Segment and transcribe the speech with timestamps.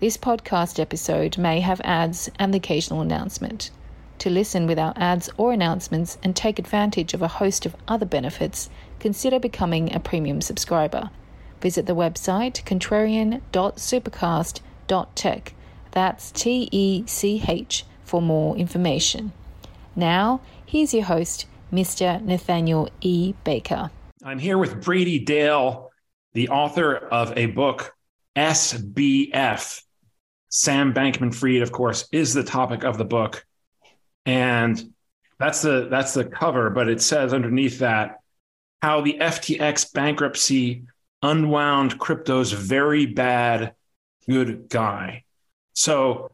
[0.00, 3.72] This podcast episode may have ads and the occasional announcement.
[4.18, 8.70] To listen without ads or announcements and take advantage of a host of other benefits,
[9.00, 11.10] consider becoming a premium subscriber.
[11.60, 15.54] Visit the website contrarian.supercast.tech.
[15.90, 19.32] That's T E C H for more information.
[19.96, 22.22] Now, here's your host, Mr.
[22.22, 23.34] Nathaniel E.
[23.42, 23.90] Baker.
[24.22, 25.90] I'm here with Brady Dale,
[26.34, 27.96] the author of a book,
[28.36, 29.82] SBF
[30.48, 33.44] Sam Bankman Fried, of course, is the topic of the book.
[34.26, 34.92] And
[35.38, 38.20] that's the that's the cover, but it says underneath that
[38.82, 40.84] how the FTX bankruptcy
[41.22, 43.74] unwound crypto's very bad
[44.28, 45.24] good guy.
[45.72, 46.32] So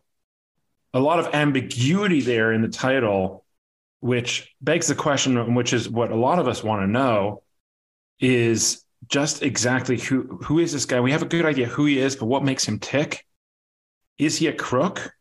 [0.93, 3.45] a lot of ambiguity there in the title,
[4.01, 7.43] which begs the question, which is what a lot of us want to know,
[8.21, 11.01] is just exactly who who is this guy?
[11.01, 13.27] We have a good idea who he is, but what makes him tick?
[14.19, 15.13] Is he a crook?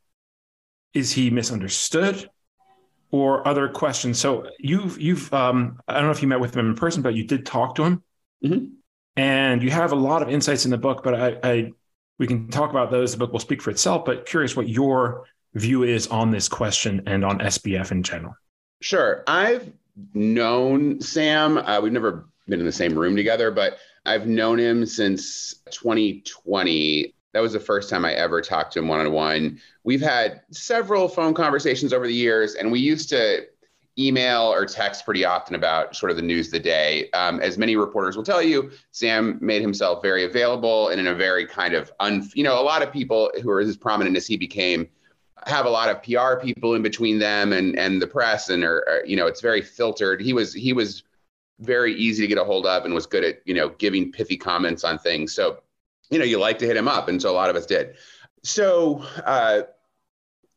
[0.93, 2.29] Is he misunderstood?
[3.11, 4.19] Or other questions?
[4.19, 7.13] So you've you've um, I don't know if you met with him in person, but
[7.13, 8.03] you did talk to him,
[8.43, 8.65] mm-hmm.
[9.15, 11.03] and you have a lot of insights in the book.
[11.03, 11.71] But I, I
[12.17, 13.11] we can talk about those.
[13.11, 14.03] The book will speak for itself.
[14.03, 18.35] But curious what your view is on this question and on SBF in general.
[18.81, 19.71] Sure, I've
[20.15, 21.59] known Sam.
[21.59, 27.13] Uh, we've never been in the same room together, but I've known him since 2020.
[27.33, 29.59] That was the first time I ever talked to him one on one.
[29.83, 33.45] We've had several phone conversations over the years, and we used to
[33.97, 37.09] email or text pretty often about sort of the news of the day.
[37.11, 41.15] Um, as many reporters will tell you, Sam made himself very available and in a
[41.15, 44.25] very kind of, un, you know, a lot of people who are as prominent as
[44.25, 44.87] he became
[45.45, 48.83] have a lot of PR people in between them and and the press, and are,
[48.87, 50.21] are you know, it's very filtered.
[50.21, 51.03] He was he was
[51.59, 54.37] very easy to get a hold of and was good at you know giving pithy
[54.37, 55.33] comments on things.
[55.33, 55.59] So
[56.09, 57.07] you know, you like to hit him up.
[57.07, 57.95] And so a lot of us did.
[58.43, 59.63] So uh,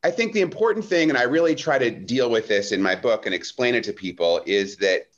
[0.03, 2.95] I think the important thing, and I really try to deal with this in my
[2.95, 5.09] book and explain it to people, is that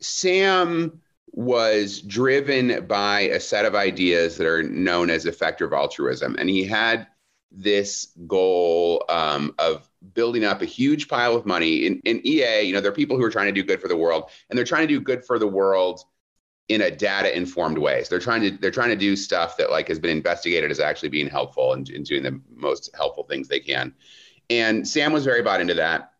[0.00, 1.00] Sam
[1.32, 6.36] was driven by a set of ideas that are known as effective altruism.
[6.38, 7.08] And he had
[7.50, 11.86] this goal um, of building up a huge pile of money.
[11.86, 13.88] In, in EA, you know, there are people who are trying to do good for
[13.88, 16.04] the world, and they're trying to do good for the world
[16.68, 18.02] in a data informed way.
[18.02, 20.80] So they're trying to they're trying to do stuff that like has been investigated as
[20.80, 23.92] actually being helpful and, and doing the most helpful things they can.
[24.50, 26.12] And Sam was very bought into that.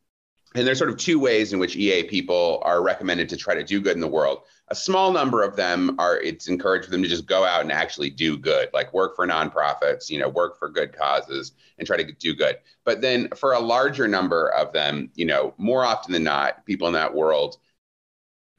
[0.56, 3.65] And there's sort of two ways in which EA people are recommended to try to
[3.65, 4.43] do good in the world.
[4.69, 7.72] A small number of them are it's encouraged for them to just go out and
[7.72, 11.97] actually do good, like work for nonprofits, you know, work for good causes and try
[11.97, 12.59] to do good.
[12.84, 16.87] But then for a larger number of them, you know, more often than not, people
[16.87, 17.59] in that world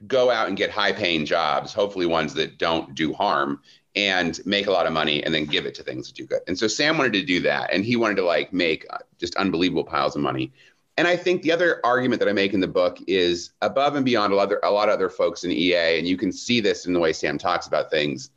[0.08, 3.62] go out and get high paying jobs, hopefully ones that don't do harm
[3.96, 6.42] and make a lot of money and then give it to things that do good.
[6.48, 9.36] And so Sam wanted to do that and he wanted to like make uh, just
[9.36, 10.52] unbelievable piles of money.
[10.98, 14.06] And I think the other argument that I make in the book is above and
[14.06, 16.62] beyond a lot, of, a lot of other folks in EA, and you can see
[16.62, 18.30] this in the way Sam talks about things.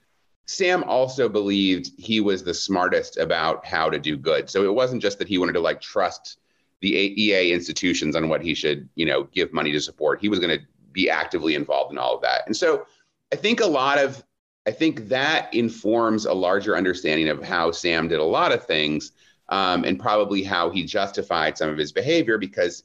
[0.47, 4.51] Sam also believed he was the smartest about how to do good.
[4.51, 6.39] So it wasn't just that he wanted to like trust
[6.81, 10.21] the EA institutions on what he should, you know, give money to support.
[10.21, 10.65] He was going to
[10.99, 12.43] be actively involved in all of that.
[12.47, 12.85] And so
[13.33, 14.25] I think a lot of
[14.67, 19.13] I think that informs a larger understanding of how Sam did a lot of things
[19.49, 22.83] um, and probably how he justified some of his behavior because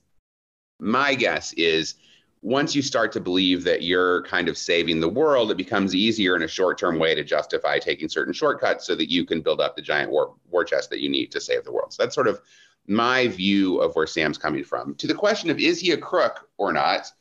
[0.80, 1.96] my guess is
[2.42, 6.36] once you start to believe that you're kind of saving the world, it becomes easier
[6.36, 9.60] in a short term way to justify taking certain shortcuts so that you can build
[9.60, 11.92] up the giant war, war chest that you need to save the world.
[11.92, 12.40] So that's sort of
[12.88, 14.94] my view of where Sam's coming from.
[14.96, 17.12] To the question of is he a crook or not,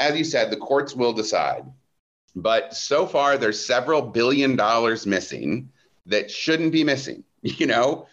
[0.00, 1.64] as you said, the courts will decide.
[2.34, 5.70] But so far, there's several billion dollars missing
[6.06, 7.22] that shouldn't be missing.
[7.42, 8.06] you know,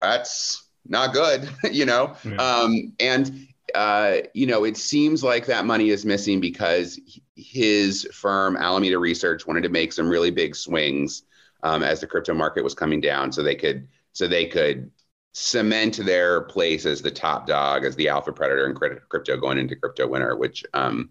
[0.00, 2.14] that's not good, you know?
[2.24, 2.36] Yeah.
[2.36, 7.00] Um, and, uh, you know, it seems like that money is missing because
[7.34, 11.22] his firm, Alameda Research, wanted to make some really big swings
[11.62, 14.90] um, as the crypto market was coming down, so they could so they could
[15.34, 19.74] cement their place as the top dog, as the alpha predator in crypto going into
[19.74, 21.10] crypto winter, which um,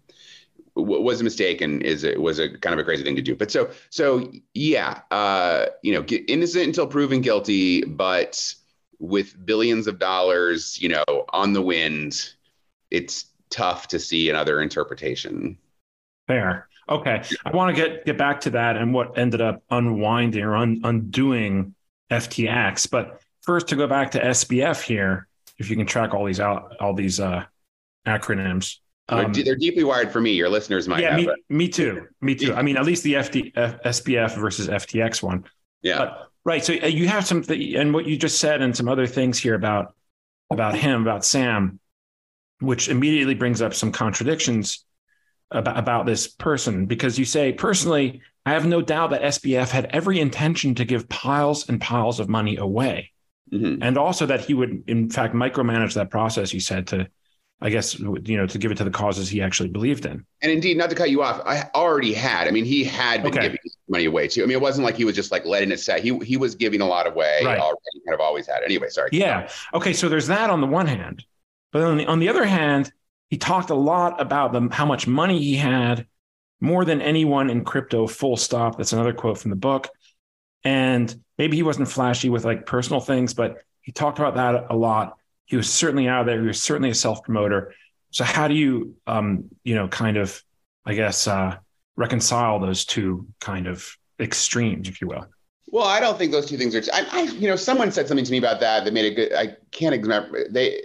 [0.74, 3.36] was a mistake and is it was a kind of a crazy thing to do.
[3.36, 8.54] But so so yeah, uh, you know, innocent until proven guilty, but
[8.98, 12.32] with billions of dollars, you know, on the wind,
[12.90, 15.58] it's tough to see another interpretation.
[16.26, 16.68] Fair.
[16.88, 17.22] Okay.
[17.44, 20.80] I want to get get back to that and what ended up unwinding or un,
[20.82, 21.74] undoing
[22.10, 22.90] FTX.
[22.90, 26.76] But first, to go back to SBF here, if you can track all these out,
[26.80, 27.44] all these uh,
[28.06, 28.78] acronyms.
[29.08, 30.32] Um, they're deeply wired for me.
[30.32, 31.02] Your listeners might.
[31.02, 32.06] Yeah, me, me, too.
[32.22, 32.54] Me too.
[32.54, 35.44] I mean, at least the FD, F, SBF versus FTX one.
[35.82, 35.98] Yeah.
[35.98, 36.64] But, right.
[36.64, 39.54] So uh, you have something, and what you just said, and some other things here
[39.54, 39.94] about
[40.50, 41.80] about him, about Sam,
[42.60, 44.84] which immediately brings up some contradictions
[45.50, 49.86] about, about this person because you say personally i have no doubt that sbf had
[49.86, 53.12] every intention to give piles and piles of money away
[53.54, 53.82] mm-hmm.
[53.82, 57.08] and also that he would in fact micromanage that process He said to
[57.60, 60.52] i guess you know to give it to the causes he actually believed in and
[60.52, 63.42] indeed not to cut you off i already had i mean he had been okay.
[63.42, 63.58] giving
[63.88, 66.00] money away too i mean it wasn't like he was just like letting it set
[66.00, 67.58] he, he was giving a lot away right.
[67.58, 70.86] already kind of always had anyway sorry yeah okay so there's that on the one
[70.86, 71.24] hand
[71.72, 72.92] but on the, on the other hand
[73.34, 76.06] he talked a lot about the, how much money he had,
[76.60, 78.76] more than anyone in crypto, full stop.
[78.76, 79.88] That's another quote from the book.
[80.62, 84.76] And maybe he wasn't flashy with like personal things, but he talked about that a
[84.76, 85.16] lot.
[85.46, 86.40] He was certainly out there.
[86.40, 87.74] He was certainly a self promoter.
[88.10, 90.42] So how do you, um, you know, kind of,
[90.86, 91.56] I guess, uh,
[91.96, 95.26] reconcile those two kind of extremes, if you will?
[95.66, 96.82] Well, I don't think those two things are.
[96.92, 99.34] I, you know, someone said something to me about that that made a good.
[99.34, 100.48] I can't remember.
[100.48, 100.82] They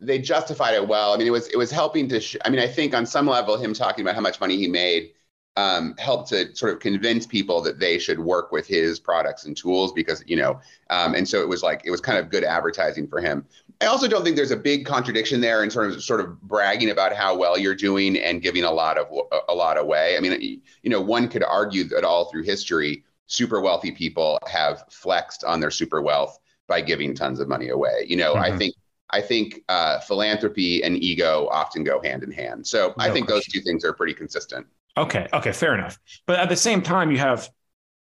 [0.00, 1.14] they justified it well.
[1.14, 2.20] I mean, it was it was helping to.
[2.20, 4.66] Sh- I mean, I think on some level, him talking about how much money he
[4.66, 5.12] made
[5.56, 9.56] um, helped to sort of convince people that they should work with his products and
[9.56, 10.60] tools because you know,
[10.90, 13.44] um, and so it was like it was kind of good advertising for him.
[13.80, 16.90] I also don't think there's a big contradiction there in sort of sort of bragging
[16.90, 19.08] about how well you're doing and giving a lot of
[19.48, 20.16] a lot away.
[20.16, 24.84] I mean, you know, one could argue that all through history, super wealthy people have
[24.90, 28.06] flexed on their super wealth by giving tons of money away.
[28.06, 28.54] You know, mm-hmm.
[28.54, 28.74] I think
[29.10, 32.66] I think uh, philanthropy and ego often go hand in hand.
[32.66, 33.36] So no I think question.
[33.36, 34.66] those two things are pretty consistent.
[34.96, 35.28] Okay.
[35.32, 35.52] Okay.
[35.52, 35.98] Fair enough.
[36.26, 37.48] But at the same time, you have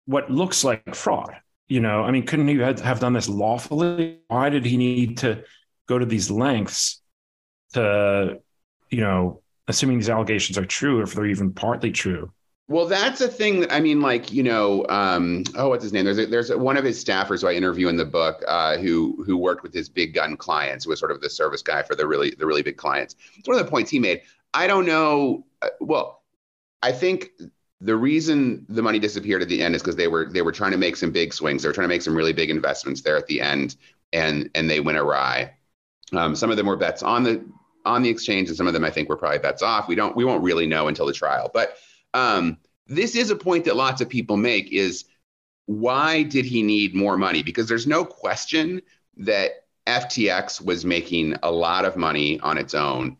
[0.05, 1.35] what looks like fraud.
[1.67, 4.19] You know, I mean, couldn't he have done this lawfully?
[4.29, 5.43] Why did he need to
[5.85, 7.01] go to these lengths
[7.73, 8.39] to,
[8.89, 12.31] you know, assuming these allegations are true, or if they're even partly true,
[12.69, 13.61] well, that's a thing.
[13.61, 16.03] That, I mean, like you know, um, oh, what's his name?
[16.03, 18.77] There's a, there's a, one of his staffers who I interview in the book uh,
[18.77, 21.81] who who worked with his big gun clients, who was sort of the service guy
[21.83, 23.15] for the really the really big clients.
[23.37, 24.21] It's one of the points he made.
[24.53, 25.45] I don't know.
[25.61, 26.16] Uh, well,
[26.81, 27.31] I think
[27.81, 30.71] the reason the money disappeared at the end is because they were they were trying
[30.71, 31.61] to make some big swings.
[31.61, 33.75] They were trying to make some really big investments there at the end,
[34.13, 35.53] and and they went awry.
[36.13, 37.45] Um, some of them were bets on the
[37.85, 39.87] on the exchange, and some of them I think were probably bets off.
[39.87, 41.77] We don't we won't really know until the trial, but
[42.13, 42.57] um,
[42.87, 45.05] this is a point that lots of people make is
[45.65, 47.43] why did he need more money?
[47.43, 48.81] Because there's no question
[49.17, 49.51] that
[49.85, 53.17] FTX was making a lot of money on its own.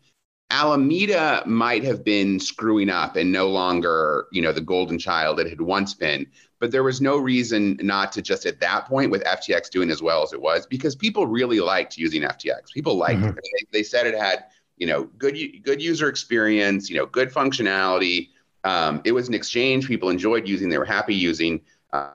[0.50, 5.48] Alameda might have been screwing up and no longer, you know, the golden child it
[5.48, 6.26] had once been.
[6.58, 10.02] But there was no reason not to just at that point with FTX doing as
[10.02, 12.72] well as it was because people really liked using FTX.
[12.72, 13.38] People liked mm-hmm.
[13.38, 13.48] it.
[13.72, 14.44] They, they said it had,
[14.78, 18.30] you know, good good user experience, you know, good functionality.
[18.64, 21.60] Um, it was an exchange people enjoyed using, they were happy using.
[21.92, 22.10] Uh,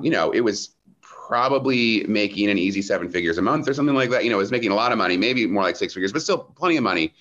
[0.00, 4.10] you know, it was probably making an easy seven figures a month or something like
[4.10, 4.24] that.
[4.24, 6.22] You know, it was making a lot of money, maybe more like six figures, but
[6.22, 7.12] still plenty of money.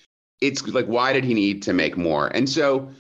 [0.42, 2.28] It's like, why did he need to make more?
[2.28, 2.92] And so,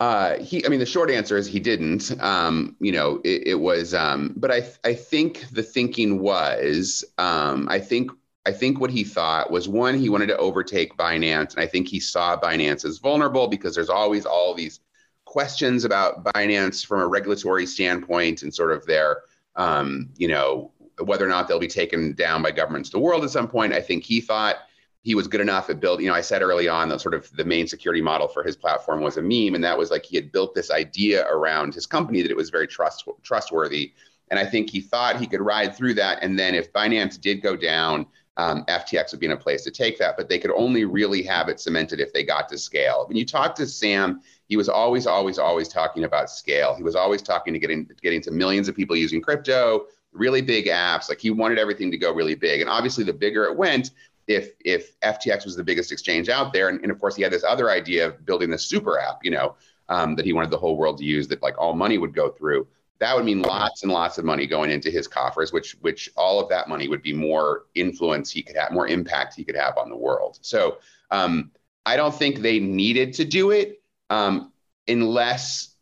[0.00, 2.20] uh, he, I mean, the short answer is he didn't.
[2.20, 7.68] Um, you know, it, it was, um, but I, I think the thinking was, um,
[7.70, 8.10] I think
[8.48, 11.54] I think what he thought was one, he wanted to overtake Binance.
[11.54, 14.80] And I think he saw Binance as vulnerable because there's always all these
[15.26, 19.18] questions about Binance from a regulatory standpoint and sort of their,
[19.56, 20.72] um, you know,
[21.04, 23.74] whether or not they'll be taken down by governments of the world at some point.
[23.74, 24.56] I think he thought
[25.02, 27.30] he was good enough at building, you know, I said early on that sort of
[27.36, 29.54] the main security model for his platform was a meme.
[29.54, 32.50] And that was like he had built this idea around his company that it was
[32.50, 33.92] very trust, trustworthy.
[34.30, 36.22] And I think he thought he could ride through that.
[36.22, 38.06] And then if Binance did go down,
[38.38, 41.22] um, FTX would be in a place to take that, but they could only really
[41.24, 43.04] have it cemented if they got to scale.
[43.08, 46.74] When you talk to Sam, he was always, always, always talking about scale.
[46.76, 50.66] He was always talking to getting getting to millions of people using crypto, really big
[50.66, 51.08] apps.
[51.08, 52.60] Like he wanted everything to go really big.
[52.60, 53.90] And obviously, the bigger it went,
[54.28, 57.32] if if FTX was the biggest exchange out there, and, and of course he had
[57.32, 59.56] this other idea of building this super app, you know,
[59.88, 62.30] um, that he wanted the whole world to use, that like all money would go
[62.30, 62.68] through.
[63.00, 66.40] That would mean lots and lots of money going into his coffers, which which all
[66.40, 69.78] of that money would be more influence he could have, more impact he could have
[69.78, 70.38] on the world.
[70.42, 70.78] So
[71.10, 71.50] um,
[71.86, 74.52] I don't think they needed to do it um,
[74.86, 75.74] unless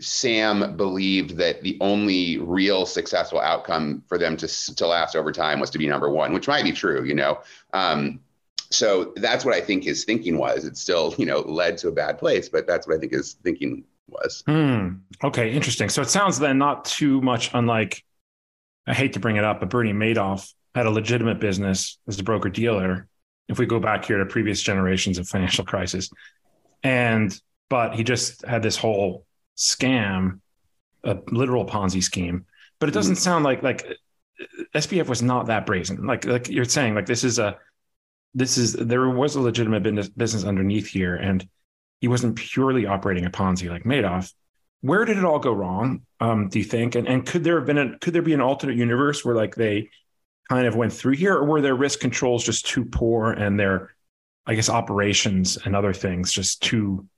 [0.00, 5.60] Sam believed that the only real successful outcome for them to to last over time
[5.60, 7.40] was to be number one, which might be true, you know.
[7.72, 8.20] Um,
[8.70, 10.64] so that's what I think his thinking was.
[10.64, 13.34] It still, you know, led to a bad place, but that's what I think his
[13.34, 14.42] thinking was.
[14.46, 14.94] Hmm.
[15.22, 15.88] Okay, interesting.
[15.88, 18.02] So it sounds then not too much unlike.
[18.86, 22.22] I hate to bring it up, but Bernie Madoff had a legitimate business as a
[22.22, 23.08] broker dealer.
[23.48, 26.08] If we go back here to previous generations of financial crisis,
[26.82, 29.25] and but he just had this whole
[29.56, 30.40] scam,
[31.04, 32.46] a literal Ponzi scheme.
[32.78, 33.22] But it doesn't mm-hmm.
[33.22, 33.86] sound like like
[34.74, 36.06] SBF was not that brazen.
[36.06, 37.58] Like like you're saying, like this is a
[38.34, 41.46] this is there was a legitimate business business underneath here, and
[42.00, 44.32] he wasn't purely operating a Ponzi like Madoff.
[44.82, 46.02] Where did it all go wrong?
[46.20, 46.94] Um, do you think?
[46.94, 49.54] And and could there have been a could there be an alternate universe where like
[49.54, 49.88] they
[50.50, 53.94] kind of went through here, or were their risk controls just too poor and their
[54.46, 57.08] I guess operations and other things just too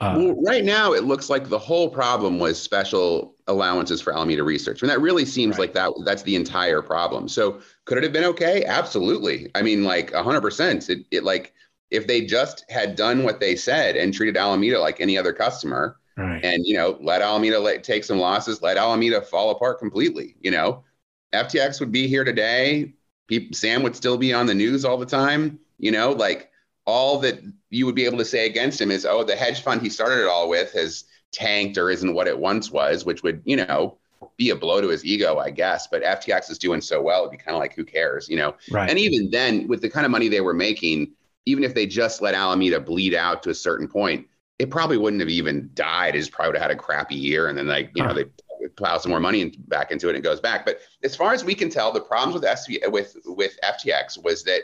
[0.00, 4.44] uh, well, right now it looks like the whole problem was special allowances for Alameda
[4.44, 4.82] research.
[4.82, 5.60] And that really seems right.
[5.60, 7.28] like that that's the entire problem.
[7.28, 8.64] So could it have been okay?
[8.64, 9.50] Absolutely.
[9.56, 10.88] I mean, like hundred percent.
[10.88, 11.52] It, it like
[11.90, 15.96] if they just had done what they said and treated Alameda like any other customer
[16.16, 16.44] right.
[16.44, 20.50] and, you know, let Alameda let, take some losses, let Alameda fall apart completely, you
[20.50, 20.84] know,
[21.32, 22.92] FTX would be here today.
[23.26, 26.50] People, Sam would still be on the news all the time, you know, like
[26.84, 29.82] all that you would be able to say against him is, oh, the hedge fund
[29.82, 33.42] he started it all with has tanked or isn't what it once was, which would,
[33.44, 33.98] you know,
[34.36, 35.86] be a blow to his ego, I guess.
[35.86, 38.54] But FTX is doing so well, it'd be kind of like, who cares, you know?
[38.70, 38.88] Right.
[38.88, 41.12] And even then, with the kind of money they were making,
[41.46, 44.26] even if they just let Alameda bleed out to a certain point,
[44.58, 46.14] it probably wouldn't have even died.
[46.14, 48.08] It just probably would have had a crappy year, and then like you huh.
[48.08, 50.66] know they plow some more money back into it, and it goes back.
[50.66, 54.42] But as far as we can tell, the problems with SV with with FTX was
[54.44, 54.62] that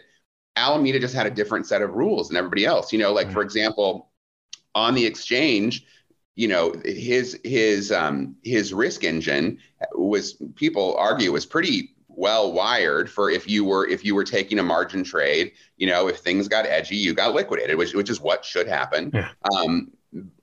[0.57, 2.93] Alameda just had a different set of rules than everybody else.
[2.93, 4.11] You know, like for example,
[4.75, 5.85] on the exchange,
[6.37, 9.59] you know, his his um, his risk engine
[9.95, 14.59] was people argue was pretty well wired for if you were if you were taking
[14.59, 18.21] a margin trade, you know, if things got edgy, you got liquidated, which which is
[18.21, 19.11] what should happen.
[19.13, 19.31] Yeah.
[19.57, 19.91] Um,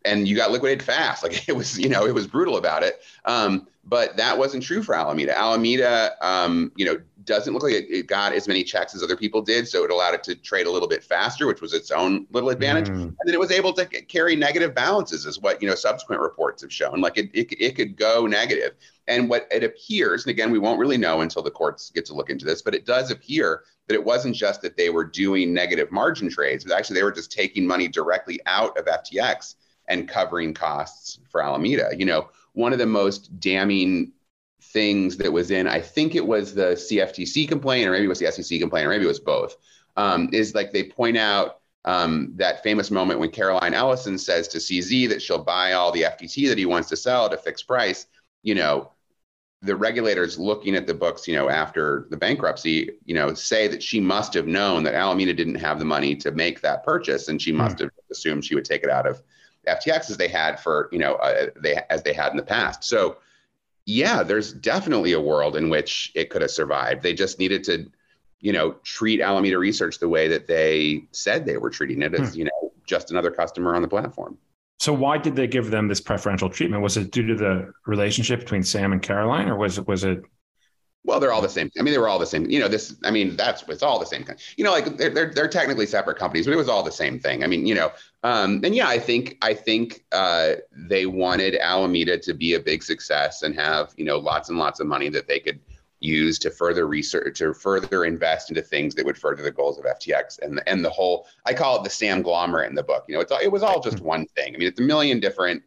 [0.05, 1.23] and you got liquidated fast.
[1.31, 3.01] Like it was, you know, it was brutal about it.
[3.25, 5.37] Um, but that wasn't true for Alameda.
[5.37, 9.15] Alameda, um, you know, doesn't look like it, it, got as many checks as other
[9.15, 11.91] people did, so it allowed it to trade a little bit faster, which was its
[11.91, 12.89] own little advantage.
[12.89, 13.01] Mm.
[13.01, 16.61] And then it was able to carry negative balances, is what you know subsequent reports
[16.61, 17.01] have shown.
[17.01, 18.73] Like it, it, it could go negative.
[19.07, 22.13] And what it appears, and again, we won't really know until the courts get to
[22.13, 25.53] look into this, but it does appear that it wasn't just that they were doing
[25.53, 29.55] negative margin trades, but actually they were just taking money directly out of FTX
[29.91, 31.89] and covering costs for Alameda.
[31.95, 34.13] You know, one of the most damning
[34.62, 38.19] things that was in, I think it was the CFTC complaint, or maybe it was
[38.19, 39.57] the SEC complaint, or maybe it was both,
[39.98, 44.60] um, is like they point out um, that famous moment when Caroline Ellison says to
[44.60, 47.67] CZ that she'll buy all the FTT that he wants to sell at a fixed
[47.67, 48.07] price.
[48.43, 48.91] You know,
[49.62, 53.83] the regulators looking at the books, you know, after the bankruptcy, you know, say that
[53.83, 57.41] she must have known that Alameda didn't have the money to make that purchase, and
[57.41, 57.86] she must hmm.
[57.86, 59.21] have assumed she would take it out of
[59.67, 62.83] FTX as they had for, you know, uh, they as they had in the past.
[62.83, 63.17] So
[63.85, 67.03] yeah, there's definitely a world in which it could have survived.
[67.03, 67.89] They just needed to,
[68.39, 72.33] you know, treat Alameda Research the way that they said they were treating it as,
[72.33, 72.39] hmm.
[72.39, 74.37] you know, just another customer on the platform.
[74.79, 76.81] So why did they give them this preferential treatment?
[76.81, 80.23] Was it due to the relationship between Sam and Caroline, or was it was it
[81.03, 81.71] well, they're all the same.
[81.79, 82.49] I mean, they were all the same.
[82.49, 82.95] You know, this.
[83.03, 84.23] I mean, that's it's all the same.
[84.23, 86.91] Kind, you know, like they're, they're they're technically separate companies, but it was all the
[86.91, 87.43] same thing.
[87.43, 87.91] I mean, you know,
[88.23, 92.83] um, and yeah, I think I think uh, they wanted Alameda to be a big
[92.83, 95.59] success and have you know lots and lots of money that they could
[95.99, 99.85] use to further research to further invest into things that would further the goals of
[99.85, 101.27] FTX and and the whole.
[101.45, 103.05] I call it the Samglomerate in the book.
[103.07, 104.53] You know, it's it was all just one thing.
[104.55, 105.63] I mean, it's a million different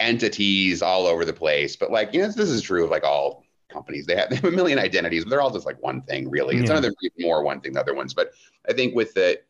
[0.00, 3.44] entities all over the place, but like you know, this is true of like all
[3.74, 4.06] companies.
[4.06, 6.56] They have, they have a million identities, but they're all just like one thing, really.
[6.56, 6.76] It's yeah.
[6.76, 8.14] none of them more one thing than other ones.
[8.14, 8.30] But
[8.66, 9.40] I think with the,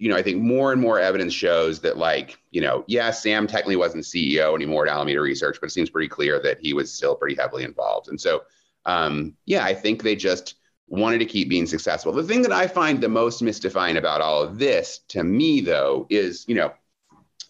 [0.00, 3.46] you know, I think more and more evidence shows that, like, you know, yeah, Sam
[3.46, 6.90] technically wasn't CEO anymore at Alameda Research, but it seems pretty clear that he was
[6.90, 8.08] still pretty heavily involved.
[8.08, 8.44] And so,
[8.86, 10.54] um, yeah, I think they just
[10.88, 12.12] wanted to keep being successful.
[12.12, 16.06] The thing that I find the most mystifying about all of this, to me, though,
[16.08, 16.72] is, you know,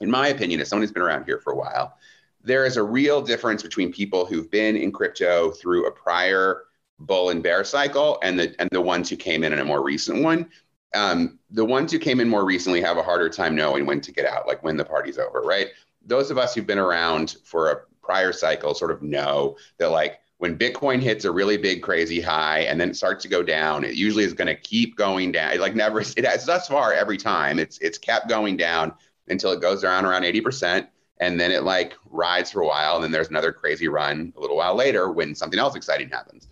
[0.01, 1.97] in my opinion, as someone who's been around here for a while,
[2.43, 6.65] there is a real difference between people who've been in crypto through a prior
[6.99, 9.85] bull and bear cycle and the and the ones who came in in a more
[9.85, 10.51] recent one.
[10.95, 14.13] Um, the ones who came in more recently have a harder time knowing when to
[14.13, 15.69] get out, like when the party's over, right?
[16.05, 20.21] Those of us who've been around for a prior cycle sort of know that like
[20.39, 23.85] when Bitcoin hits a really big crazy high and then it starts to go down,
[23.85, 25.59] it usually is going to keep going down.
[25.59, 28.93] Like never, it has thus far every time it's it's kept going down
[29.29, 30.89] until it goes down around 80%.
[31.19, 32.95] And then it like rides for a while.
[32.95, 36.49] And then there's another crazy run a little while later when something else exciting happens.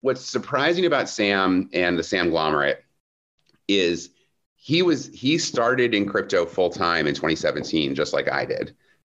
[0.00, 2.76] What's surprising about Sam and the Sam Samglomerate
[3.68, 4.10] is
[4.56, 8.74] he was he started in crypto full time in 2017, just like I did.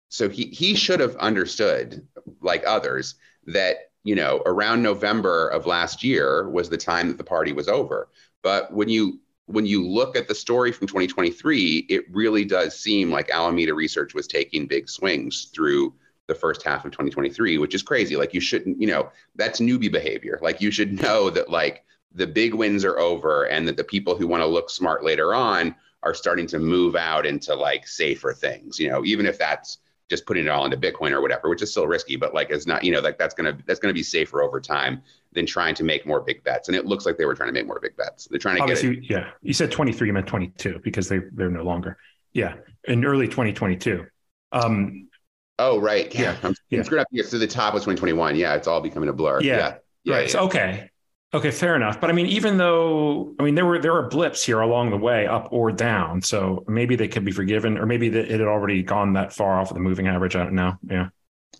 [0.09, 2.07] So he he should have understood,
[2.41, 7.25] like others, that you know around November of last year was the time that the
[7.25, 8.09] party was over.
[8.43, 13.11] But when you when you look at the story from 2023, it really does seem
[13.11, 15.95] like Alameda Research was taking big swings through
[16.27, 18.17] the first half of 2023, which is crazy.
[18.17, 20.39] Like you shouldn't, you know, that's newbie behavior.
[20.41, 24.17] Like you should know that like the big wins are over and that the people
[24.17, 28.33] who want to look smart later on are starting to move out into like safer
[28.33, 29.79] things, you know, even if that's
[30.11, 32.67] just putting it all into Bitcoin or whatever, which is still risky, but like it's
[32.67, 35.03] not, you know, like that's gonna that's gonna be safer over time
[35.33, 36.69] than trying to make more big bets.
[36.69, 38.29] And it looks like they were trying to make more big bets.
[38.31, 39.11] They're trying to Obviously, get it.
[39.11, 39.31] yeah.
[39.43, 41.97] You said 23, you meant 22 because they they're no longer.
[42.35, 42.55] Yeah,
[42.85, 44.05] in early 2022.
[44.53, 45.09] Um,
[45.59, 46.21] oh right, yeah.
[46.21, 46.37] Yeah.
[46.43, 46.79] I'm, Yeah.
[46.81, 47.07] I'm screwed up.
[47.11, 48.37] Yeah, so the top was 2021.
[48.37, 49.41] Yeah, it's all becoming a blur.
[49.41, 49.57] Yeah.
[49.57, 50.15] yeah, yeah.
[50.17, 50.31] right.
[50.31, 50.91] So, okay.
[51.35, 52.01] Okay, fair enough.
[52.01, 54.97] But I mean, even though I mean there were there were blips here along the
[54.97, 56.23] way, up or down.
[56.23, 59.71] So maybe they could be forgiven, or maybe it had already gone that far off
[59.71, 60.37] of the moving average.
[60.37, 60.75] I don't know.
[60.89, 61.09] Yeah.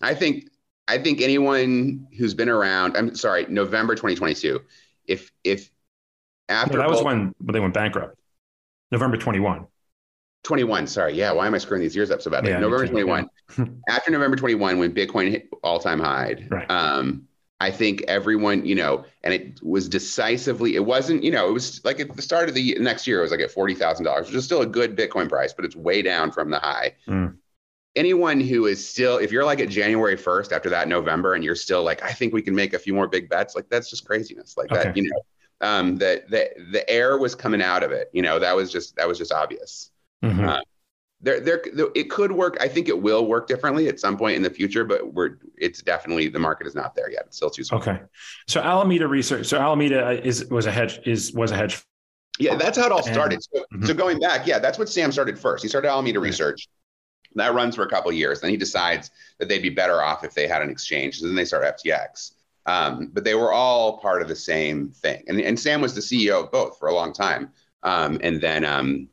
[0.01, 0.49] I think
[0.87, 2.95] I think anyone who's been around.
[2.95, 4.61] I'm sorry, November 2022.
[5.07, 5.69] If if
[6.47, 8.17] after No, that was bull- when they went bankrupt.
[8.91, 9.65] November 21.
[10.43, 10.87] 21.
[10.87, 11.31] Sorry, yeah.
[11.31, 12.51] Why am I screwing these years up so badly?
[12.51, 13.27] Yeah, November too, 21.
[13.89, 16.69] after November 21, when Bitcoin hit all time high, Right.
[16.69, 17.23] um,
[17.59, 21.83] I think everyone, you know, and it was decisively, it wasn't, you know, it was
[21.85, 24.43] like at the start of the next year, it was like at $40,000, which is
[24.43, 26.95] still a good Bitcoin price, but it's way down from the high.
[27.07, 27.37] Mm.
[27.95, 31.55] Anyone who is still, if you're like at January 1st after that November and you're
[31.55, 34.05] still like, I think we can make a few more big bets, like that's just
[34.05, 34.57] craziness.
[34.57, 35.21] Like that, you know,
[35.61, 38.09] um, that the, the air was coming out of it.
[38.11, 39.91] You know, that was just, that was just obvious
[40.23, 40.47] Mhm.
[40.47, 40.61] Uh,
[41.21, 41.61] there there
[41.95, 42.57] it could work.
[42.59, 45.81] I think it will work differently at some point in the future but we're it's
[45.81, 47.23] definitely the market is not there yet.
[47.27, 47.79] It's still too small.
[47.81, 47.99] Okay.
[48.47, 49.45] So Alameda Research.
[49.47, 51.83] So Alameda is was a hedge is was a hedge.
[52.39, 53.41] yeah that's how it all started.
[53.43, 53.87] So, Mhm.
[53.87, 55.63] so going back yeah that's what sam started first.
[55.63, 56.67] He started alameda research.
[57.35, 58.39] That runs for a couple of years.
[58.41, 61.19] Then he decides that they'd be better off if they had an exchange.
[61.19, 62.31] So then they start ftx
[62.67, 65.23] um, but they were all part of the same thing.
[65.27, 67.51] And, and sam was the ceo of both for a long time.
[67.83, 69.07] Um, and then um,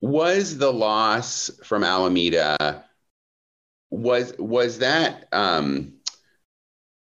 [0.00, 2.84] was the loss from Alameda
[3.90, 5.92] was was that um,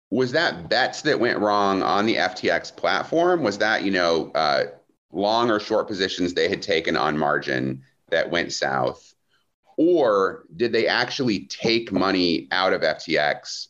[0.09, 3.43] was that bets that went wrong on the FTX platform?
[3.43, 4.63] Was that you know uh,
[5.11, 9.12] long or short positions they had taken on margin that went south,
[9.77, 13.67] or did they actually take money out of FTX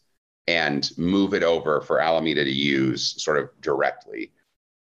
[0.47, 4.31] and move it over for Alameda to use sort of directly?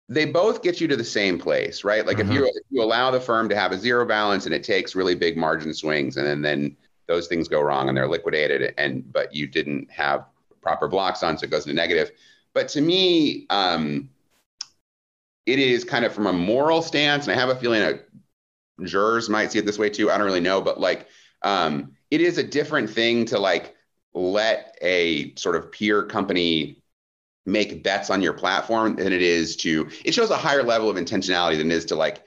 [0.08, 2.06] they both get you to the same place, right?
[2.06, 2.30] Like mm-hmm.
[2.30, 4.94] if you if you allow the firm to have a zero balance and it takes
[4.94, 9.10] really big margin swings, and then then those things go wrong and they're liquidated, and
[9.12, 10.24] but you didn't have
[10.60, 12.12] proper blocks on, so it goes into negative.
[12.54, 14.08] But to me, um,
[15.44, 18.08] it is kind of from a moral stance, and I have a feeling that
[18.84, 20.10] jurors might see it this way too.
[20.10, 21.08] I don't really know, but like
[21.42, 23.74] um, it is a different thing to like
[24.14, 26.82] let a sort of peer company
[27.44, 30.96] make bets on your platform than it is to it shows a higher level of
[30.96, 32.24] intentionality than it is to like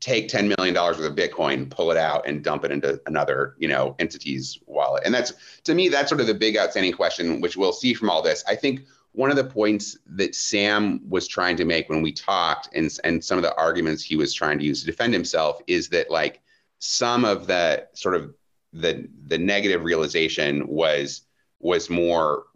[0.00, 3.66] take $10 million worth of bitcoin pull it out and dump it into another you
[3.66, 5.32] know entity's wallet and that's
[5.64, 8.44] to me that's sort of the big outstanding question which we'll see from all this
[8.46, 12.68] i think one of the points that sam was trying to make when we talked
[12.74, 15.88] and, and some of the arguments he was trying to use to defend himself is
[15.88, 16.40] that like
[16.78, 18.34] some of the sort of
[18.72, 21.22] the the negative realization was
[21.60, 22.46] was more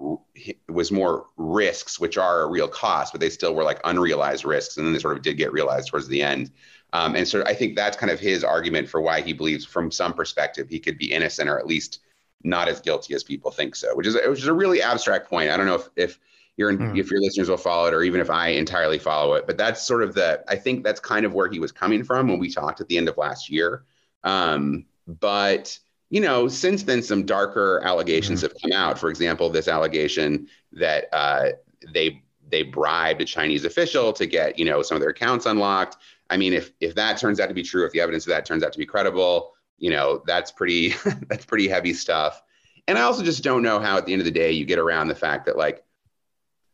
[0.68, 4.76] was more risks, which are a real cost, but they still were like unrealized risks,
[4.76, 6.50] and then they sort of did get realized towards the end.
[6.92, 9.90] Um, and so I think that's kind of his argument for why he believes, from
[9.90, 12.00] some perspective, he could be innocent or at least
[12.44, 13.94] not as guilty as people think so.
[13.94, 15.50] Which is which is a really abstract point.
[15.50, 16.18] I don't know if if
[16.56, 16.98] your mm.
[16.98, 19.86] if your listeners will follow it or even if I entirely follow it, but that's
[19.86, 22.50] sort of the I think that's kind of where he was coming from when we
[22.50, 23.84] talked at the end of last year.
[24.22, 25.78] Um, but
[26.10, 28.52] you know, since then, some darker allegations mm-hmm.
[28.52, 28.98] have come out.
[28.98, 31.50] For example, this allegation that uh,
[31.92, 35.96] they they bribed a Chinese official to get you know some of their accounts unlocked.
[36.30, 38.46] I mean, if if that turns out to be true, if the evidence of that
[38.46, 40.94] turns out to be credible, you know, that's pretty
[41.28, 42.42] that's pretty heavy stuff.
[42.86, 44.78] And I also just don't know how at the end of the day you get
[44.78, 45.84] around the fact that like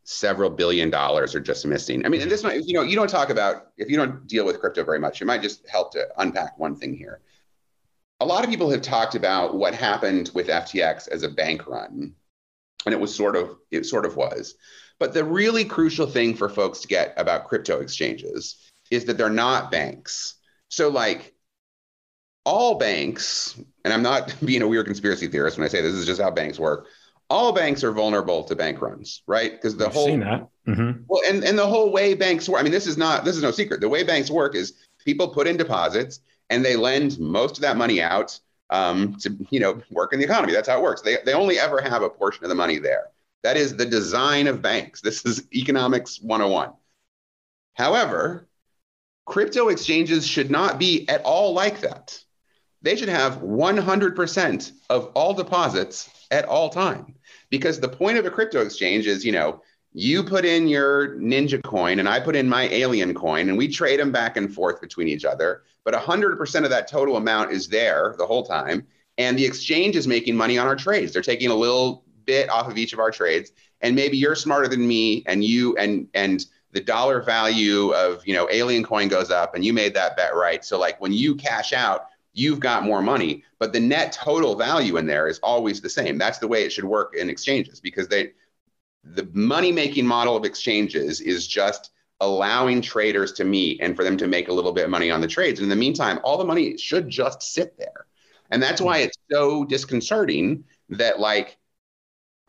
[0.04, 2.04] several billion dollars are just missing.
[2.04, 4.44] I mean, and this might, you know, you don't talk about if you don't deal
[4.44, 7.20] with crypto very much, it might just help to unpack one thing here
[8.20, 12.14] a lot of people have talked about what happened with FTX as a bank run,
[12.84, 14.54] and it was sort of it sort of was.
[14.98, 18.56] But the really crucial thing for folks to get about crypto exchanges
[18.90, 20.34] is that they're not banks.
[20.68, 21.34] So like
[22.44, 26.00] all banks, and I'm not being a weird conspiracy theorist when I say this, this
[26.00, 26.86] is just how banks work.
[27.30, 29.52] All banks are vulnerable to bank runs, right?
[29.52, 30.48] Because the I've whole seen that.
[30.66, 31.02] Mm-hmm.
[31.06, 32.60] well, and and the whole way banks work.
[32.60, 33.80] I mean, this is not this is no secret.
[33.80, 37.76] The way banks work is people put in deposits and they lend most of that
[37.76, 38.38] money out
[38.70, 40.52] um, to you know work in the economy.
[40.52, 41.02] That's how it works.
[41.02, 43.08] They they only ever have a portion of the money there.
[43.42, 45.00] That is the design of banks.
[45.00, 46.72] This is economics 101.
[47.74, 48.48] However,
[49.24, 52.18] crypto exchanges should not be at all like that.
[52.82, 57.14] They should have 100% of all deposits at all time
[57.50, 61.62] because the point of a crypto exchange is, you know, you put in your ninja
[61.62, 64.80] coin and I put in my alien coin and we trade them back and forth
[64.80, 65.62] between each other.
[65.84, 68.86] But 100% of that total amount is there the whole time.
[69.18, 71.12] And the exchange is making money on our trades.
[71.12, 73.50] They're taking a little bit off of each of our trades.
[73.80, 78.34] And maybe you're smarter than me and you and and the dollar value of you
[78.34, 80.64] know alien coin goes up and you made that bet right.
[80.64, 82.09] So like when you cash out,
[82.40, 86.16] you've got more money, but the net total value in there is always the same.
[86.16, 88.32] That's the way it should work in exchanges because they
[89.04, 94.16] the money making model of exchanges is just allowing traders to meet and for them
[94.18, 95.58] to make a little bit of money on the trades.
[95.58, 98.06] And in the meantime, all the money should just sit there.
[98.50, 101.56] And that's why it's so disconcerting that like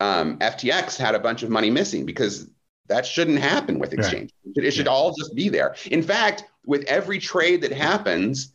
[0.00, 2.50] um, FTX had a bunch of money missing because
[2.88, 4.30] that shouldn't happen with exchange.
[4.44, 4.66] Right.
[4.66, 5.74] It should all just be there.
[5.90, 8.52] In fact, with every trade that happens,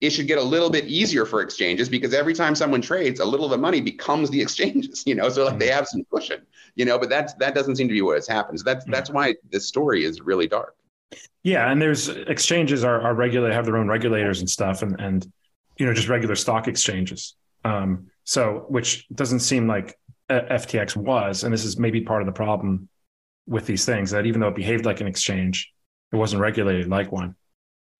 [0.00, 3.24] it should get a little bit easier for exchanges because every time someone trades, a
[3.24, 5.74] little of the money becomes the exchanges, you know, so like they mm-hmm.
[5.74, 8.58] have some cushion, you know, but that's that doesn't seem to be what has happened.
[8.58, 10.74] So that's that's why this story is really dark.
[11.42, 15.30] Yeah, and there's exchanges are, are regulated, have their own regulators and stuff, and and
[15.78, 17.34] you know just regular stock exchanges.
[17.64, 19.98] Um, so which doesn't seem like
[20.30, 22.88] FTX was, and this is maybe part of the problem
[23.46, 25.72] with these things that even though it behaved like an exchange,
[26.12, 27.34] it wasn't regulated like one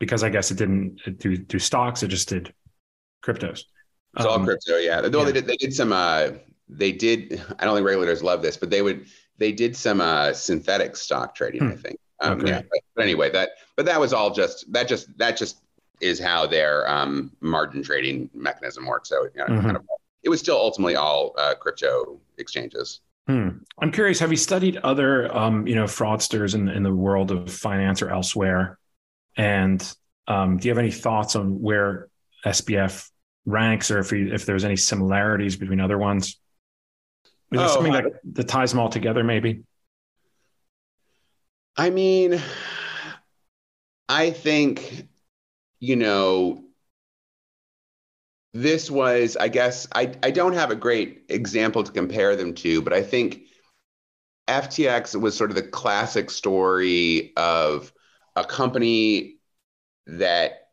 [0.00, 2.02] because I guess it didn't do do stocks.
[2.02, 2.52] It just did
[3.24, 3.64] cryptos.
[4.16, 5.02] It's um, all crypto, yeah.
[5.02, 5.24] Though yeah.
[5.26, 6.30] they did they did some uh
[6.68, 9.06] they did I don't think regulators love this, but they would
[9.38, 11.72] they did some uh synthetic stock trading, hmm.
[11.72, 12.00] I think.
[12.22, 12.50] Um, okay.
[12.50, 15.62] yeah, but, but, anyway, that but that was all just that just that just
[16.00, 19.10] is how their um margin trading mechanism works.
[19.10, 19.60] So you know, mm-hmm.
[19.60, 19.84] kind of
[20.22, 23.00] it was still ultimately all uh, crypto exchanges.
[23.26, 23.48] Hmm.
[23.78, 24.18] I'm curious.
[24.18, 28.10] Have you studied other, um, you know, fraudsters in, in the world of finance or
[28.10, 28.78] elsewhere?
[29.36, 29.80] And
[30.26, 32.08] um, do you have any thoughts on where
[32.44, 33.08] SBF
[33.46, 36.38] ranks, or if he, if there's any similarities between other ones?
[37.52, 39.24] Is oh, there something I, that ties them all together?
[39.24, 39.62] Maybe.
[41.76, 42.40] I mean,
[44.08, 45.08] I think
[45.80, 46.62] you know
[48.52, 52.82] this was i guess I, I don't have a great example to compare them to
[52.82, 53.42] but i think
[54.48, 57.92] ftx was sort of the classic story of
[58.36, 59.36] a company
[60.06, 60.68] that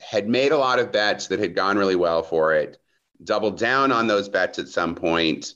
[0.00, 2.78] had made a lot of bets that had gone really well for it,
[3.22, 5.54] doubled down on those bets at some point,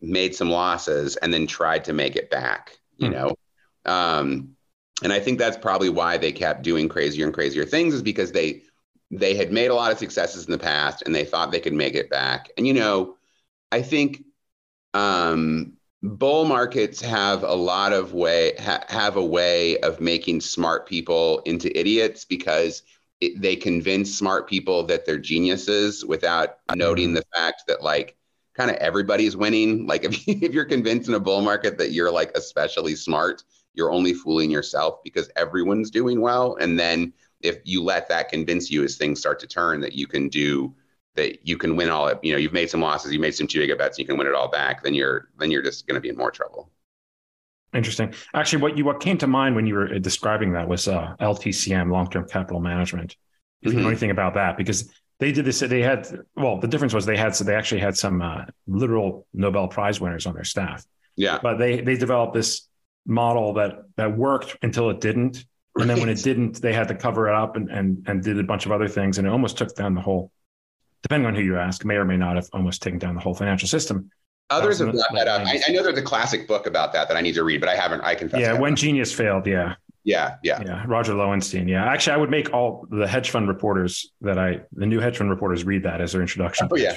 [0.00, 3.14] made some losses, and then tried to make it back, you hmm.
[3.14, 3.36] know?
[3.84, 4.56] Um,
[5.02, 8.32] and I think that's probably why they kept doing crazier and crazier things is because
[8.32, 8.62] they
[9.10, 11.74] they had made a lot of successes in the past and they thought they could
[11.74, 12.50] make it back.
[12.56, 13.16] And you know,
[13.70, 14.24] I think
[14.92, 20.86] um, bull markets have a lot of way ha- have a way of making smart
[20.86, 22.82] people into idiots because
[23.20, 28.16] it, they convince smart people that they're geniuses without noting the fact that like
[28.54, 29.86] kind of everybody's winning.
[29.86, 33.90] Like if, if you're convinced in a bull market that you're like especially smart, you're
[33.90, 36.56] only fooling yourself because everyone's doing well.
[36.60, 40.06] And then if you let that convince you as things start to turn that you
[40.06, 40.74] can do
[41.16, 43.46] that you can win all it, you know, you've made some losses, you made some
[43.46, 45.86] too big of bets, you can win it all back, then you're then you're just
[45.86, 46.70] going to be in more trouble.
[47.74, 48.14] Interesting.
[48.32, 51.90] Actually, what you what came to mind when you were describing that was uh, LTCM,
[51.90, 53.16] long term capital management.
[53.62, 53.68] If mm-hmm.
[53.68, 53.88] you know mm-hmm.
[53.88, 57.34] anything about that, because they did this, they had well, the difference was they had
[57.34, 60.84] so they actually had some uh, literal Nobel Prize winners on their staff.
[61.16, 62.68] Yeah, but they they developed this
[63.06, 65.44] model that that worked until it didn't,
[65.76, 68.38] and then when it didn't, they had to cover it up and and and did
[68.38, 70.30] a bunch of other things, and it almost took down the whole
[71.04, 73.34] depending on who you ask, may or may not have almost taken down the whole
[73.34, 74.10] financial system.
[74.48, 75.46] Others have brought that up.
[75.46, 77.68] I, I, know there's a classic book about that that I need to read, but
[77.68, 78.00] I haven't.
[78.00, 78.40] I confess.
[78.40, 79.46] Yeah, when genius failed.
[79.46, 79.74] Yeah.
[80.02, 80.84] Yeah, yeah, yeah.
[80.86, 81.66] Roger Lowenstein.
[81.66, 85.16] Yeah, actually, I would make all the hedge fund reporters that I, the new hedge
[85.16, 86.68] fund reporters, read that as their introduction.
[86.70, 86.94] Oh yeah.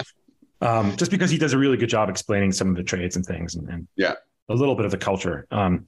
[0.62, 3.26] um, just because he does a really good job explaining some of the trades and
[3.26, 4.14] things, and, and yeah,
[4.48, 5.46] a little bit of the culture.
[5.50, 5.86] Um,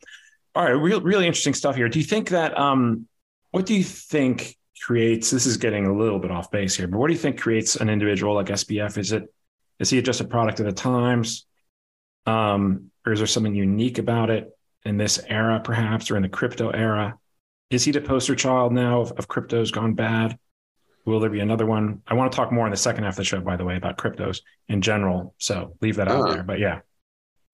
[0.54, 1.88] all right, real, really interesting stuff here.
[1.88, 2.58] Do you think that?
[2.58, 3.06] Um,
[3.52, 6.98] what do you think creates this is getting a little bit off base here but
[6.98, 9.32] what do you think creates an individual like sbf is it
[9.80, 11.46] is he just a product of the times?
[12.26, 14.50] Um, or is there something unique about it
[14.84, 17.18] in this era perhaps or in the crypto era?
[17.70, 20.38] Is he the poster child now of, of crypto's gone bad?
[21.06, 22.02] Will there be another one?
[22.06, 23.76] I want to talk more in the second half of the show by the way
[23.76, 26.80] about cryptos in general so leave that out uh, there but yeah.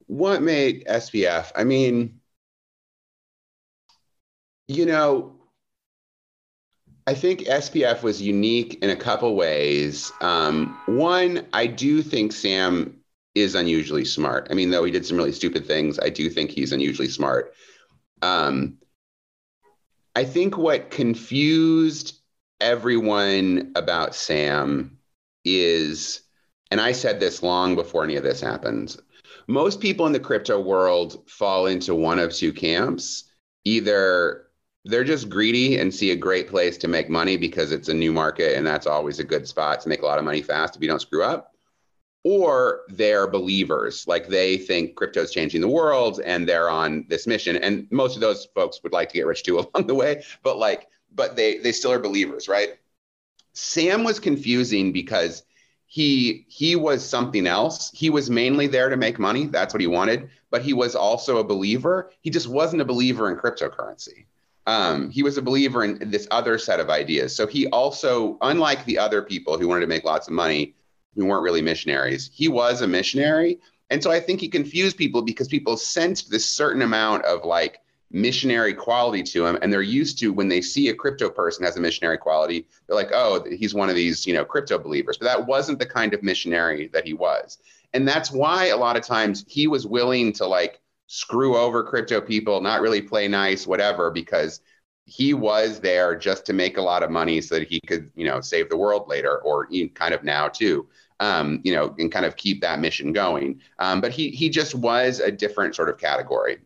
[0.08, 2.20] What made sbf i mean
[4.68, 5.35] you know
[7.06, 10.12] I think SBF was unique in a couple ways.
[10.20, 12.96] Um, one, I do think Sam
[13.36, 14.48] is unusually smart.
[14.50, 17.54] I mean, though he did some really stupid things, I do think he's unusually smart.
[18.22, 18.78] Um,
[20.16, 22.18] I think what confused
[22.60, 24.98] everyone about Sam
[25.44, 26.22] is,
[26.70, 28.96] and I said this long before any of this happened.
[29.46, 33.24] Most people in the crypto world fall into one of two camps.
[33.64, 34.45] Either
[34.86, 38.12] they're just greedy and see a great place to make money because it's a new
[38.12, 40.82] market and that's always a good spot to make a lot of money fast if
[40.82, 41.54] you don't screw up.
[42.22, 47.26] Or they're believers, like they think crypto is changing the world and they're on this
[47.26, 47.56] mission.
[47.56, 50.56] And most of those folks would like to get rich too along the way, but
[50.56, 52.74] like, but they they still are believers, right?
[53.54, 55.44] Sam was confusing because
[55.86, 57.90] he he was something else.
[57.92, 59.46] He was mainly there to make money.
[59.46, 62.10] That's what he wanted, but he was also a believer.
[62.20, 64.26] He just wasn't a believer in cryptocurrency
[64.66, 67.34] um, he was a believer in this other set of ideas.
[67.34, 70.74] So he also, unlike the other people who wanted to make lots of money,
[71.14, 73.58] who weren't really missionaries, he was a missionary.
[73.90, 77.80] And so I think he confused people because people sensed this certain amount of like
[78.10, 79.58] missionary quality to him.
[79.62, 82.96] And they're used to when they see a crypto person has a missionary quality, they're
[82.96, 85.16] like, oh, he's one of these, you know, crypto believers.
[85.16, 87.58] But that wasn't the kind of missionary that he was.
[87.94, 92.20] And that's why a lot of times he was willing to like screw over crypto
[92.20, 94.60] people, not really play nice, whatever, because
[95.04, 98.26] he was there just to make a lot of money so that he could, you
[98.26, 100.86] know, save the world later, or kind of now too,
[101.20, 103.60] um, you know, and kind of keep that mission going.
[103.78, 106.58] Um, but he he just was a different sort of category.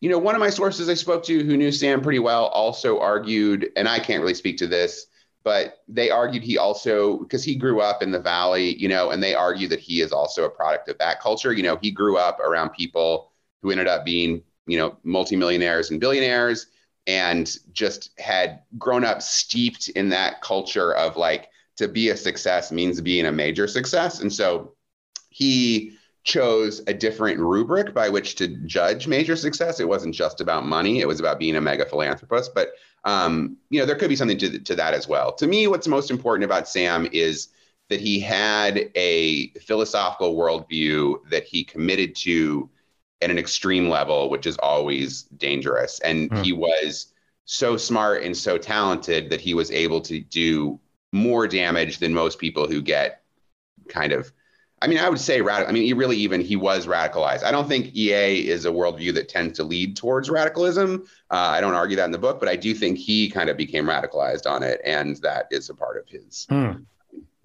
[0.00, 3.00] You know, one of my sources I spoke to who knew Sam pretty well also
[3.00, 5.06] argued, and I can't really speak to this,
[5.42, 9.22] but they argued he also because he grew up in the valley, you know, and
[9.22, 11.52] they argue that he is also a product of that culture.
[11.52, 13.29] You know, he grew up around people
[13.62, 16.66] who ended up being, you know, multimillionaires and billionaires
[17.06, 22.70] and just had grown up steeped in that culture of like to be a success
[22.70, 24.20] means being a major success.
[24.20, 24.74] And so
[25.30, 29.80] he chose a different rubric by which to judge major success.
[29.80, 32.52] It wasn't just about money, it was about being a mega philanthropist.
[32.54, 32.72] But
[33.04, 35.32] um, you know, there could be something to, to that as well.
[35.32, 37.48] To me, what's most important about Sam is
[37.88, 42.68] that he had a philosophical worldview that he committed to
[43.22, 45.98] at an extreme level, which is always dangerous.
[46.00, 46.44] And mm.
[46.44, 47.12] he was
[47.44, 50.78] so smart and so talented that he was able to do
[51.12, 53.22] more damage than most people who get
[53.88, 54.32] kind of
[54.82, 55.68] I mean, I would say radical.
[55.68, 57.42] I mean, he really even he was radicalized.
[57.42, 61.04] I don't think EA is a worldview that tends to lead towards radicalism.
[61.30, 63.58] Uh, I don't argue that in the book, but I do think he kind of
[63.58, 66.46] became radicalized on it, and that is a part of his.
[66.48, 66.84] Hmm.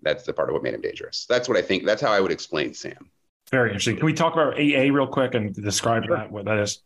[0.01, 1.25] That's the part of what made him dangerous.
[1.27, 1.83] That's what I think.
[1.83, 3.09] That's how I would explain Sam.
[3.51, 3.97] Very interesting.
[3.97, 6.17] Can we talk about EA real quick and describe sure.
[6.17, 6.31] that?
[6.31, 6.81] What that is?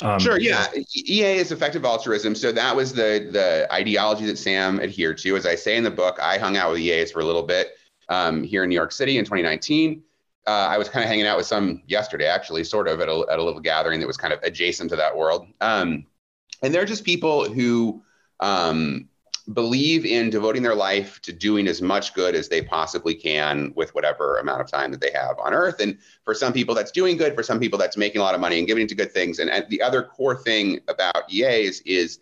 [0.00, 0.40] Um, sure.
[0.40, 0.66] Yeah.
[0.94, 2.34] EA is effective altruism.
[2.34, 5.36] So that was the the ideology that Sam adhered to.
[5.36, 7.76] As I say in the book, I hung out with EAs for a little bit
[8.08, 10.02] um, here in New York City in 2019.
[10.46, 13.24] Uh, I was kind of hanging out with some yesterday, actually, sort of at a,
[13.30, 15.46] at a little gathering that was kind of adjacent to that world.
[15.60, 16.04] Um,
[16.62, 18.02] and they're just people who
[18.40, 19.08] um,
[19.52, 23.94] believe in devoting their life to doing as much good as they possibly can with
[23.94, 25.80] whatever amount of time that they have on earth.
[25.80, 27.34] And for some people, that's doing good.
[27.34, 29.38] For some people, that's making a lot of money and giving to good things.
[29.38, 32.20] And, and the other core thing about EAs is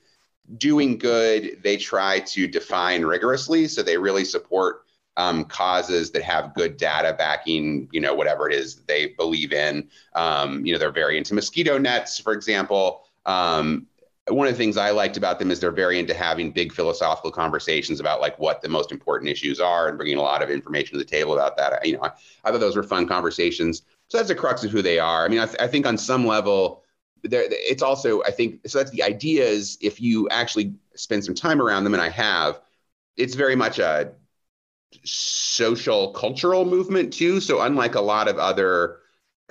[0.56, 3.68] doing good, they try to define rigorously.
[3.68, 4.84] So they really support
[5.16, 9.88] um, causes that have good data backing, you know, whatever it is they believe in.
[10.14, 13.04] Um, you know, they're very into mosquito nets, for example.
[13.26, 13.86] Um,
[14.30, 17.30] one of the things I liked about them is they're very into having big philosophical
[17.30, 20.92] conversations about like what the most important issues are and bringing a lot of information
[20.92, 21.84] to the table about that.
[21.86, 22.10] You know, I,
[22.44, 23.82] I thought those were fun conversations.
[24.08, 25.24] So that's the crux of who they are.
[25.24, 26.84] I mean, I, th- I think on some level,
[27.22, 28.78] it's also I think so.
[28.78, 32.60] That's the idea is if you actually spend some time around them, and I have,
[33.16, 34.12] it's very much a
[35.04, 37.40] social cultural movement too.
[37.40, 38.99] So unlike a lot of other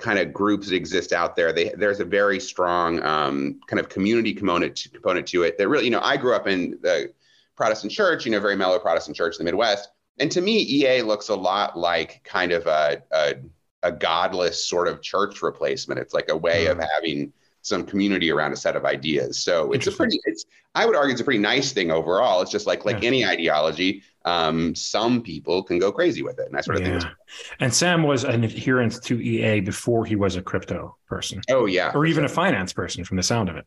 [0.00, 3.88] kind of groups that exist out there, they, there's a very strong um, kind of
[3.88, 5.58] community component to, component to it.
[5.58, 7.12] That really, you know, I grew up in the
[7.56, 11.02] Protestant church, you know, very mellow Protestant church in the Midwest, and to me, EA
[11.02, 13.34] looks a lot like kind of a, a,
[13.82, 15.98] a godless sort of church replacement.
[15.98, 16.72] It's like a way mm.
[16.72, 17.32] of having
[17.62, 19.38] some community around a set of ideas.
[19.38, 20.44] So it's a pretty, it's,
[20.74, 22.40] I would argue it's a pretty nice thing overall.
[22.40, 23.08] It's just like, like yeah.
[23.08, 26.46] any ideology, um, some people can go crazy with it.
[26.46, 27.00] And I sort of yeah.
[27.00, 27.12] think.
[27.60, 31.40] And Sam was an adherent to EA before he was a crypto person.
[31.50, 31.92] Oh yeah.
[31.94, 32.26] Or even sure.
[32.26, 33.66] a finance person from the sound of it.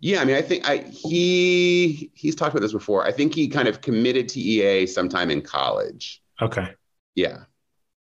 [0.00, 3.06] Yeah, I mean, I think I, he he's talked about this before.
[3.06, 6.22] I think he kind of committed to EA sometime in college.
[6.40, 6.74] Okay.
[7.14, 7.44] Yeah.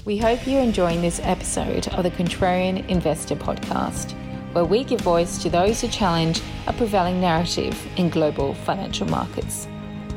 [0.09, 4.13] We hope you're enjoying this episode of the Contrarian Investor Podcast,
[4.53, 9.67] where we give voice to those who challenge a prevailing narrative in global financial markets.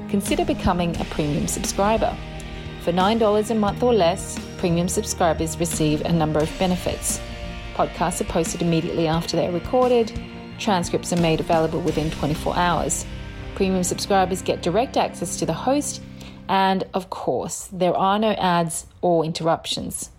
[0.08, 2.16] Consider becoming a premium subscriber.
[2.80, 7.20] For $9 a month or less, premium subscribers receive a number of benefits.
[7.74, 10.18] Podcasts are posted immediately after they're recorded,
[10.58, 13.04] transcripts are made available within 24 hours.
[13.56, 16.00] Premium subscribers get direct access to the host
[16.48, 20.10] and of course, there are no ads or interruptions.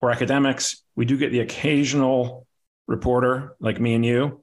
[0.00, 0.82] or academics.
[0.96, 2.46] We do get the occasional
[2.86, 4.42] reporter like me and you.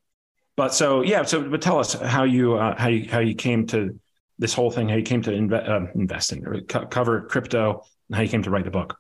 [0.56, 3.68] But so yeah, so but tell us how you uh, how you how you came
[3.68, 4.00] to
[4.38, 7.84] this whole thing, how you came to inve- uh, invest in or co- cover crypto,
[8.10, 8.98] and how you came to write the book.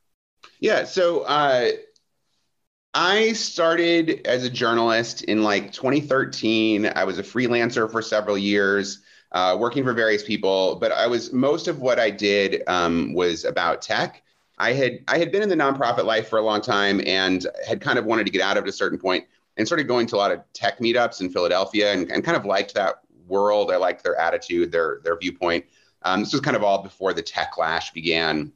[0.59, 1.71] Yeah, so uh,
[2.93, 6.91] I started as a journalist in like 2013.
[6.95, 9.01] I was a freelancer for several years,
[9.31, 10.75] uh, working for various people.
[10.75, 14.23] But I was most of what I did um, was about tech.
[14.61, 17.81] I had I had been in the nonprofit life for a long time and had
[17.81, 19.25] kind of wanted to get out of it at a certain point
[19.57, 22.45] and started going to a lot of tech meetups in Philadelphia and, and kind of
[22.45, 23.71] liked that world.
[23.71, 25.65] I liked their attitude, their their viewpoint.
[26.03, 28.51] Um, this was kind of all before the techlash began,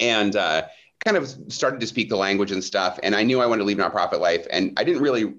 [0.00, 0.62] and uh,
[1.04, 2.98] kind of started to speak the language and stuff.
[3.02, 5.34] And I knew I wanted to leave nonprofit life, and I didn't really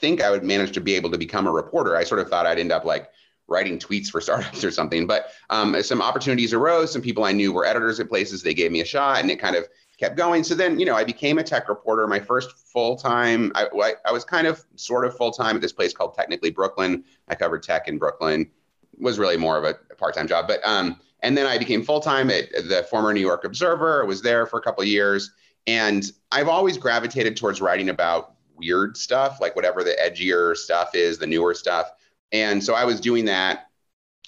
[0.00, 1.96] think I would manage to be able to become a reporter.
[1.96, 3.08] I sort of thought I'd end up like
[3.48, 5.06] writing tweets for startups or something.
[5.06, 6.92] But um, some opportunities arose.
[6.92, 8.42] Some people I knew were editors at places.
[8.42, 9.64] They gave me a shot, and it kind of
[9.98, 10.44] kept going.
[10.44, 12.06] So then, you know, I became a tech reporter.
[12.06, 13.66] My first full time, I,
[14.06, 17.04] I was kind of sort of full time at this place called Technically Brooklyn.
[17.28, 18.50] I covered tech in Brooklyn.
[19.00, 22.00] Was really more of a part time job, but um, and then I became full
[22.00, 24.02] time at the former New York Observer.
[24.02, 25.32] I was there for a couple years.
[25.68, 31.18] And I've always gravitated towards writing about weird stuff, like whatever the edgier stuff is,
[31.18, 31.92] the newer stuff.
[32.32, 33.66] And so I was doing that.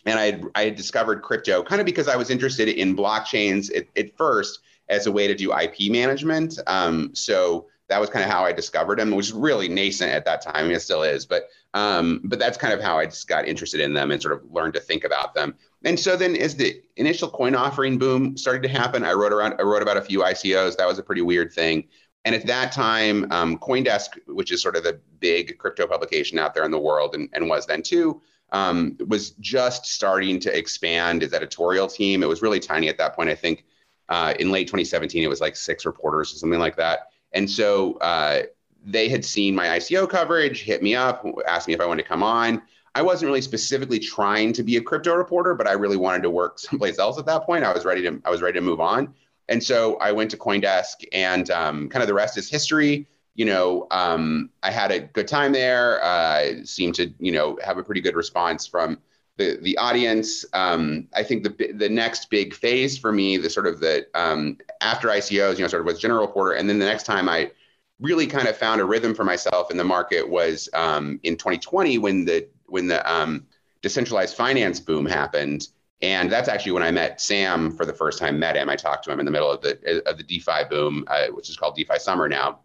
[0.07, 3.71] And I had, I had discovered crypto kind of because I was interested in blockchains
[3.77, 6.59] at, at first as a way to do IP management.
[6.67, 10.25] Um, so that was kind of how I discovered them, which was really nascent at
[10.25, 10.55] that time.
[10.55, 13.47] I mean, it still is, but um, but that's kind of how I just got
[13.47, 15.55] interested in them and sort of learned to think about them.
[15.85, 19.55] And so then, as the initial coin offering boom started to happen, I wrote around.
[19.59, 20.77] I wrote about a few ICOs.
[20.77, 21.89] That was a pretty weird thing.
[22.25, 26.55] And at that time, um, CoinDesk, which is sort of the big crypto publication out
[26.55, 28.21] there in the world, and, and was then too,
[28.53, 32.23] um, was just starting to expand its editorial team.
[32.23, 33.31] It was really tiny at that point.
[33.31, 33.65] I think
[34.09, 37.11] uh, in late 2017, it was like six reporters or something like that.
[37.33, 38.43] And so uh,
[38.85, 42.09] they had seen my ICO coverage, hit me up, asked me if I wanted to
[42.09, 42.63] come on.
[42.95, 46.31] I wasn't really specifically trying to be a crypto reporter, but I really wanted to
[46.31, 47.65] work someplace else at that point.
[47.65, 49.15] I was ready to I was ready to move on,
[49.51, 53.07] and so I went to CoinDesk, and um, kind of the rest is history.
[53.35, 56.03] You know, um, I had a good time there.
[56.03, 58.99] Uh, seemed to you know have a pretty good response from
[59.37, 60.45] the the audience.
[60.53, 64.57] Um, I think the the next big phase for me, the sort of the um,
[64.81, 67.51] after ICOs, you know, sort of was general reporter, and then the next time I
[67.99, 71.99] really kind of found a rhythm for myself in the market was um, in 2020
[71.99, 73.47] when the when the um,
[73.83, 75.69] decentralized finance boom happened.
[76.03, 78.39] And that's actually when I met Sam for the first time.
[78.39, 78.69] Met him.
[78.69, 81.51] I talked to him in the middle of the of the DeFi boom, uh, which
[81.51, 82.61] is called DeFi Summer now,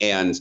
[0.00, 0.38] and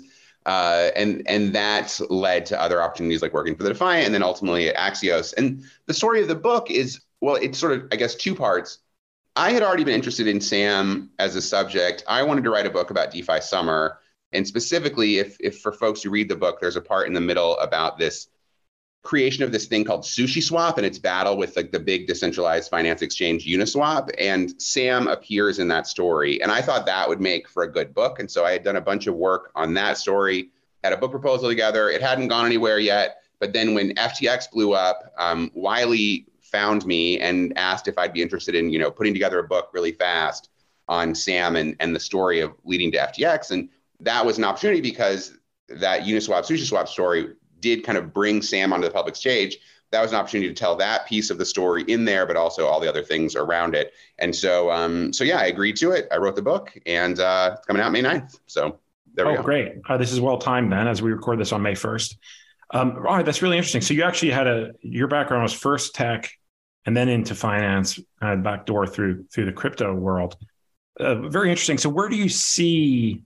[0.47, 4.23] uh, and and that led to other opportunities like working for the Defiant, and then
[4.23, 5.33] ultimately at Axios.
[5.37, 8.79] And the story of the book is well, it's sort of I guess two parts.
[9.35, 12.03] I had already been interested in Sam as a subject.
[12.07, 13.99] I wanted to write a book about DeFi Summer,
[14.31, 17.21] and specifically, if if for folks who read the book, there's a part in the
[17.21, 18.27] middle about this
[19.03, 23.01] creation of this thing called SushiSwap and its battle with like the big decentralized finance
[23.01, 24.09] exchange Uniswap.
[24.19, 26.41] And Sam appears in that story.
[26.41, 28.19] And I thought that would make for a good book.
[28.19, 30.49] And so I had done a bunch of work on that story,
[30.83, 31.89] had a book proposal together.
[31.89, 33.21] It hadn't gone anywhere yet.
[33.39, 38.21] But then when FTX blew up, um, Wiley found me and asked if I'd be
[38.21, 40.49] interested in, you know, putting together a book really fast
[40.87, 43.51] on Sam and, and the story of leading to FTX.
[43.51, 43.69] And
[43.99, 45.37] that was an opportunity because
[45.69, 49.57] that Uniswap SushiSwap story did kind of bring Sam onto the public stage,
[49.91, 52.67] that was an opportunity to tell that piece of the story in there, but also
[52.67, 53.93] all the other things around it.
[54.19, 56.07] And so, um, so yeah, I agreed to it.
[56.11, 58.39] I wrote the book, and uh, it's coming out May 9th.
[58.47, 58.79] So
[59.13, 59.43] there oh, we go.
[59.43, 59.73] great!
[59.87, 62.17] Uh, this is well timed then, as we record this on May 1st.
[62.71, 63.81] Um, all right, that's really interesting.
[63.81, 66.31] So you actually had a your background was first tech,
[66.85, 70.35] and then into finance, uh, back door through through the crypto world.
[70.99, 71.77] Uh, very interesting.
[71.77, 73.21] So where do you see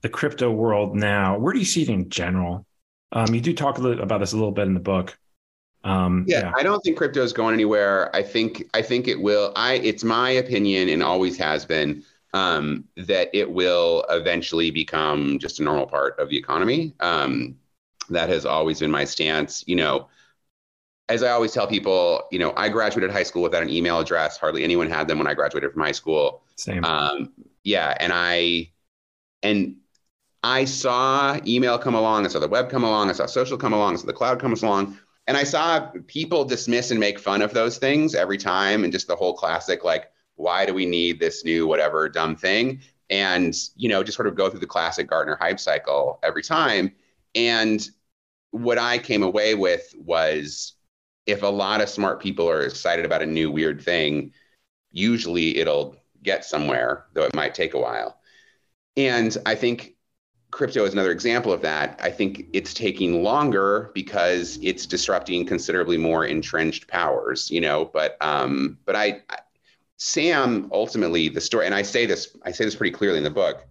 [0.00, 1.38] the crypto world now?
[1.38, 2.66] Where do you see it in general?
[3.12, 5.16] Um, you do talk a little about this a little bit in the book.
[5.84, 8.14] Um, yeah, yeah, I don't think crypto is going anywhere.
[8.14, 9.52] I think I think it will.
[9.56, 15.60] I it's my opinion and always has been um, that it will eventually become just
[15.60, 16.94] a normal part of the economy.
[17.00, 17.56] Um,
[18.10, 19.64] that has always been my stance.
[19.66, 20.08] You know,
[21.08, 24.38] as I always tell people, you know, I graduated high school without an email address.
[24.38, 26.44] Hardly anyone had them when I graduated from high school.
[26.56, 26.84] Same.
[26.84, 27.32] Um,
[27.64, 28.70] yeah, and I
[29.42, 29.76] and
[30.42, 33.72] I saw email come along, I saw the web come along, I saw social come
[33.72, 37.42] along, I saw the cloud comes along, and I saw people dismiss and make fun
[37.42, 41.20] of those things every time, and just the whole classic like, why do we need
[41.20, 42.80] this new whatever dumb thing?
[43.08, 46.92] And you know, just sort of go through the classic Gartner hype cycle every time.
[47.34, 47.86] And
[48.50, 50.74] what I came away with was
[51.26, 54.32] if a lot of smart people are excited about a new weird thing,
[54.90, 58.18] usually it'll get somewhere, though it might take a while.
[58.96, 59.94] And I think
[60.52, 61.98] crypto is another example of that.
[62.00, 68.16] I think it's taking longer because it's disrupting considerably more entrenched powers, you know, but
[68.20, 69.38] um but I, I
[69.96, 73.30] Sam ultimately the story and I say this I say this pretty clearly in the
[73.30, 73.66] book.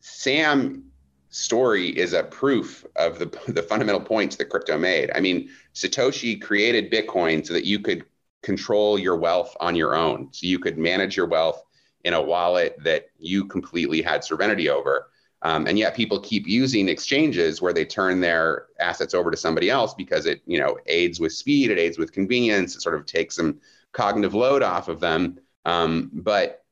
[0.00, 0.84] Sam
[1.30, 5.10] story is a proof of the the fundamental points that crypto made.
[5.14, 8.04] I mean, Satoshi created Bitcoin so that you could
[8.42, 10.28] control your wealth on your own.
[10.32, 11.62] So you could manage your wealth
[12.04, 15.10] in a wallet that you completely had sovereignty over.
[15.46, 19.70] Um, and yet people keep using exchanges where they turn their assets over to somebody
[19.70, 23.06] else because it, you know, aids with speed, it aids with convenience, it sort of
[23.06, 23.60] takes some
[23.92, 25.38] cognitive load off of them.
[25.64, 26.64] Um, but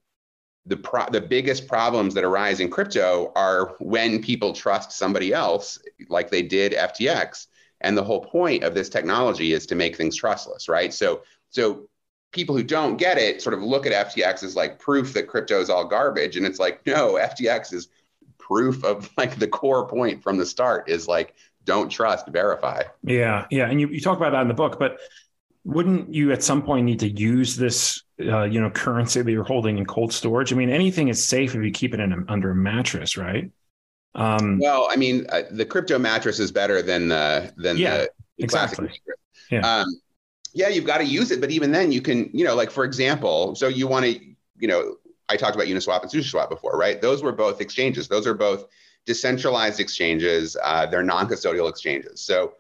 [0.67, 5.79] the pro- the biggest problems that arise in crypto are when people trust somebody else,
[6.09, 7.47] like they did FTX.
[7.81, 10.93] And the whole point of this technology is to make things trustless, right?
[10.93, 11.89] So so
[12.33, 15.61] people who don't get it sort of look at FTX as like proof that crypto
[15.61, 17.89] is all garbage, and it's like no, FTX is
[18.47, 21.35] proof of like the core point from the start is like
[21.65, 22.83] don't trust, verify.
[23.03, 24.99] Yeah, yeah, and you, you talk about that in the book, but
[25.65, 29.45] wouldn't you at some point need to use this uh, you know currency that you're
[29.45, 30.53] holding in cold storage?
[30.53, 33.51] I mean, anything is safe if you keep it in a, under a mattress, right?
[34.15, 38.11] Um, well, I mean, uh, the crypto mattress is better than the than yeah, the,
[38.39, 38.91] the exactly.
[39.51, 39.61] Yeah.
[39.61, 39.87] Um,
[40.53, 42.85] yeah, you've got to use it, but even then, you can, you know, like for
[42.85, 44.21] example, so you want to,
[44.57, 44.97] you know,
[45.29, 47.01] I talked about Uniswap and SushiSwap before, right?
[47.01, 48.09] Those were both exchanges.
[48.09, 48.67] Those are both
[49.07, 50.57] decentralized exchanges.
[50.63, 52.21] Uh, they're non-custodial exchanges.
[52.21, 52.55] So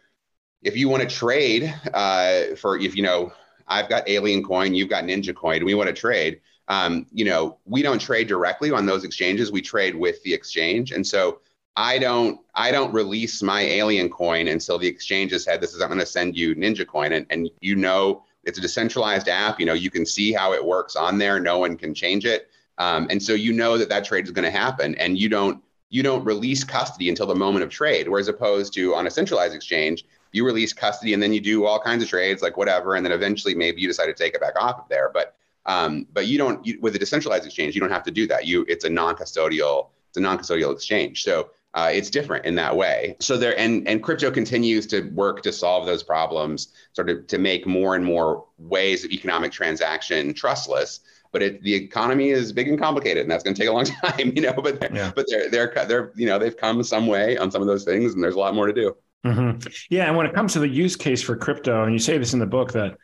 [0.62, 3.32] if you want to trade uh, for, if you know,
[3.68, 6.40] I've got Alien Coin, you've got Ninja Coin, we want to trade.
[6.68, 9.52] Um, you know, we don't trade directly on those exchanges.
[9.52, 11.40] We trade with the exchange, and so
[11.76, 15.82] I don't I don't release my Alien Coin until the exchange has said this is
[15.82, 19.60] I'm going to send you Ninja Coin, and and you know it's a decentralized app.
[19.60, 21.38] You know, you can see how it works on there.
[21.38, 22.48] No one can change it.
[22.78, 25.62] Um, and so you know that that trade is going to happen, and you don't
[25.90, 28.08] you don't release custody until the moment of trade.
[28.08, 31.78] Whereas opposed to on a centralized exchange, you release custody and then you do all
[31.78, 34.60] kinds of trades, like whatever, and then eventually maybe you decide to take it back
[34.60, 35.10] off of there.
[35.14, 38.26] But um, but you don't you, with a decentralized exchange, you don't have to do
[38.26, 38.46] that.
[38.46, 41.22] You it's a non-custodial it's a non-custodial exchange.
[41.22, 43.16] So uh, it's different in that way.
[43.20, 47.38] So there, and and crypto continues to work to solve those problems, sort of to
[47.38, 51.00] make more and more ways of economic transaction trustless.
[51.34, 53.84] But it, the economy is big and complicated, and that's going to take a long
[54.04, 54.52] time, you know.
[54.52, 55.12] But they're, yeah.
[55.14, 58.14] but they're they're they're you know they've come some way on some of those things,
[58.14, 58.96] and there's a lot more to do.
[59.26, 59.68] Mm-hmm.
[59.90, 62.34] Yeah, and when it comes to the use case for crypto, and you say this
[62.34, 62.96] in the book that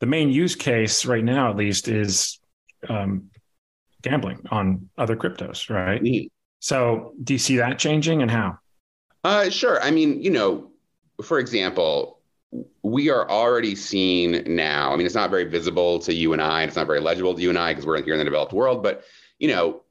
[0.00, 2.40] the main use case right now, at least, is
[2.88, 3.30] um,
[4.02, 6.02] gambling on other cryptos, right?
[6.02, 6.26] Mm-hmm.
[6.58, 8.58] So, do you see that changing and how?
[9.22, 9.80] Uh, sure.
[9.80, 10.72] I mean, you know,
[11.22, 12.15] for example,
[12.82, 14.92] we are already seeing now.
[14.92, 16.62] I mean, it's not very visible to you and I.
[16.62, 18.82] It's not very legible to you and I because we're here in the developed world.
[18.82, 19.04] But
[19.38, 19.82] you know,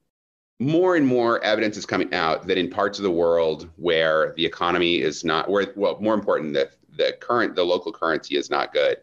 [0.59, 4.45] more and more evidence is coming out that in parts of the world where the
[4.45, 8.73] economy is not, where well, more important, that the current, the local currency is not
[8.73, 8.97] good.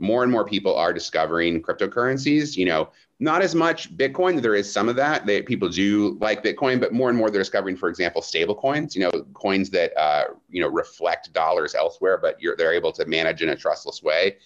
[0.00, 2.56] More and more people are discovering cryptocurrencies.
[2.56, 4.40] You know, not as much Bitcoin.
[4.40, 5.26] There is some of that.
[5.26, 8.96] They, people do like Bitcoin, but more and more they're discovering, for example, stable coins.
[8.96, 13.42] You know, coins that uh, you know reflect dollars elsewhere, but they're able to manage
[13.42, 14.36] in a trustless way.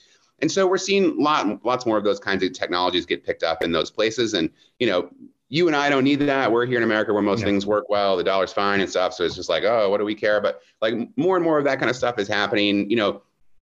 [0.41, 3.63] And so we're seeing lot, lots more of those kinds of technologies get picked up
[3.63, 4.35] in those places.
[4.35, 5.11] And you know,
[5.49, 6.51] you and I don't need that.
[6.51, 7.47] We're here in America where most yeah.
[7.47, 8.17] things work well.
[8.17, 9.15] The dollar's fine and stuff.
[9.15, 10.41] So it's just like, oh, what do we care?
[10.41, 12.91] But like more and more of that kind of stuff is happening.
[12.91, 13.23] You know,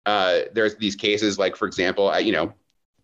[0.06, 2.52] uh, there's these cases like, for example, I, you know,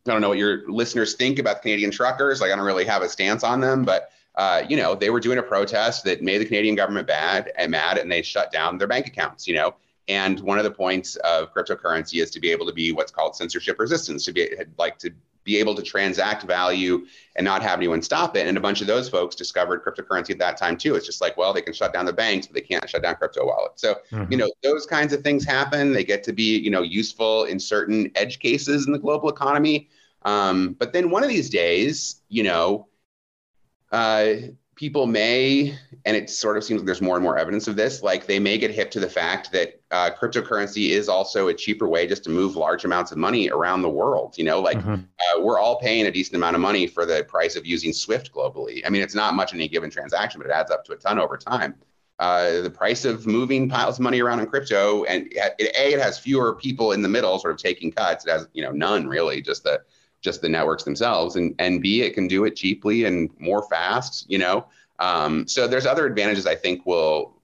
[0.06, 2.40] I don't know what your listeners think about Canadian truckers.
[2.40, 5.20] Like, I don't really have a stance on them, but uh, you know, they were
[5.20, 8.78] doing a protest that made the Canadian government bad and mad, and they shut down
[8.78, 9.46] their bank accounts.
[9.46, 9.74] You know,
[10.08, 13.36] and one of the points of cryptocurrency is to be able to be what's called
[13.36, 14.48] censorship resistance, to be
[14.78, 15.10] like to
[15.44, 18.46] be able to transact value and not have anyone stop it.
[18.46, 20.94] And a bunch of those folks discovered cryptocurrency at that time too.
[20.94, 23.16] It's just like, well, they can shut down the banks, but they can't shut down
[23.16, 23.80] crypto wallets.
[23.80, 24.30] So, mm-hmm.
[24.30, 25.92] you know, those kinds of things happen.
[25.92, 29.88] They get to be, you know, useful in certain edge cases in the global economy.
[30.22, 32.88] Um, but then one of these days, you know,
[33.90, 34.34] uh,
[34.80, 38.02] people may, and it sort of seems like there's more and more evidence of this,
[38.02, 41.86] like they may get hip to the fact that uh, cryptocurrency is also a cheaper
[41.86, 44.38] way just to move large amounts of money around the world.
[44.38, 44.94] You know, like mm-hmm.
[44.94, 48.32] uh, we're all paying a decent amount of money for the price of using Swift
[48.32, 48.80] globally.
[48.86, 50.96] I mean, it's not much in any given transaction, but it adds up to a
[50.96, 51.74] ton over time.
[52.18, 56.00] Uh, the price of moving piles of money around in crypto, and it, a it
[56.00, 58.26] has fewer people in the middle, sort of taking cuts.
[58.26, 59.82] It has you know none really, just the
[60.22, 64.26] just the networks themselves and and b it can do it cheaply and more fast
[64.28, 64.66] you know
[64.98, 67.40] um, so there's other advantages i think will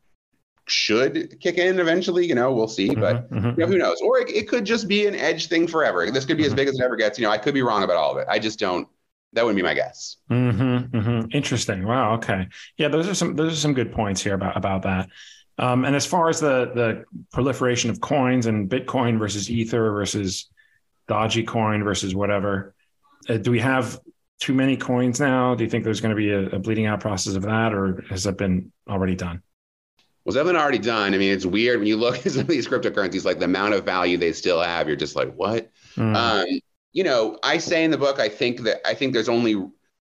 [0.67, 2.27] should kick in eventually.
[2.27, 3.49] You know, we'll see, mm-hmm, but mm-hmm.
[3.49, 4.01] You know, who knows?
[4.01, 6.11] Or it, it, could just be an edge thing forever.
[6.11, 6.53] This could be mm-hmm.
[6.53, 7.19] as big as it ever gets.
[7.19, 8.27] You know, I could be wrong about all of it.
[8.29, 8.89] I just don't.
[9.33, 10.17] That would be my guess.
[10.31, 11.29] Mm-hmm, mm-hmm.
[11.33, 11.85] Interesting.
[11.85, 12.15] Wow.
[12.15, 12.49] Okay.
[12.77, 15.09] Yeah, those are some those are some good points here about about that.
[15.59, 20.49] Um, and as far as the the proliferation of coins and Bitcoin versus Ether versus
[21.09, 22.75] Dogecoin versus whatever,
[23.29, 24.01] uh, do we have
[24.41, 25.55] too many coins now?
[25.55, 28.05] Do you think there's going to be a, a bleeding out process of that, or
[28.11, 29.43] has that been already done?
[30.25, 31.15] Was that been already done?
[31.15, 33.75] I mean, it's weird when you look at some of these cryptocurrencies, like the amount
[33.75, 34.89] of value they still have.
[34.89, 35.71] You're just like, what?
[35.97, 36.17] Mm.
[36.17, 36.61] Um,
[36.93, 39.63] you know, I say in the book, I think that I think there's only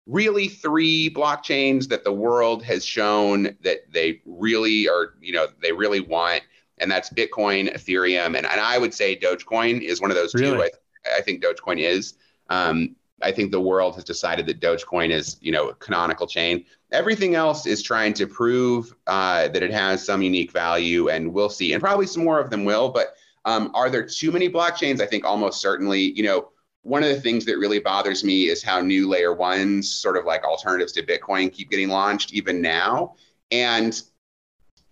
[0.07, 5.72] really three blockchains that the world has shown that they really are, you know, they
[5.72, 6.42] really want,
[6.78, 10.57] and that's Bitcoin, Ethereum, and, and I would say Dogecoin is one of those really?
[10.57, 10.62] two.
[10.62, 10.70] I,
[11.15, 12.15] I think Dogecoin is.
[12.49, 16.65] Um, I think the world has decided that Dogecoin is, you know, a canonical chain.
[16.93, 21.49] Everything else is trying to prove uh, that it has some unique value, and we'll
[21.49, 21.73] see.
[21.73, 22.91] And probably some more of them will.
[22.91, 25.01] But um, are there too many blockchains?
[25.01, 26.13] I think almost certainly.
[26.13, 26.49] You know,
[26.83, 30.25] one of the things that really bothers me is how new layer ones, sort of
[30.25, 33.15] like alternatives to Bitcoin, keep getting launched even now.
[33.51, 34.01] And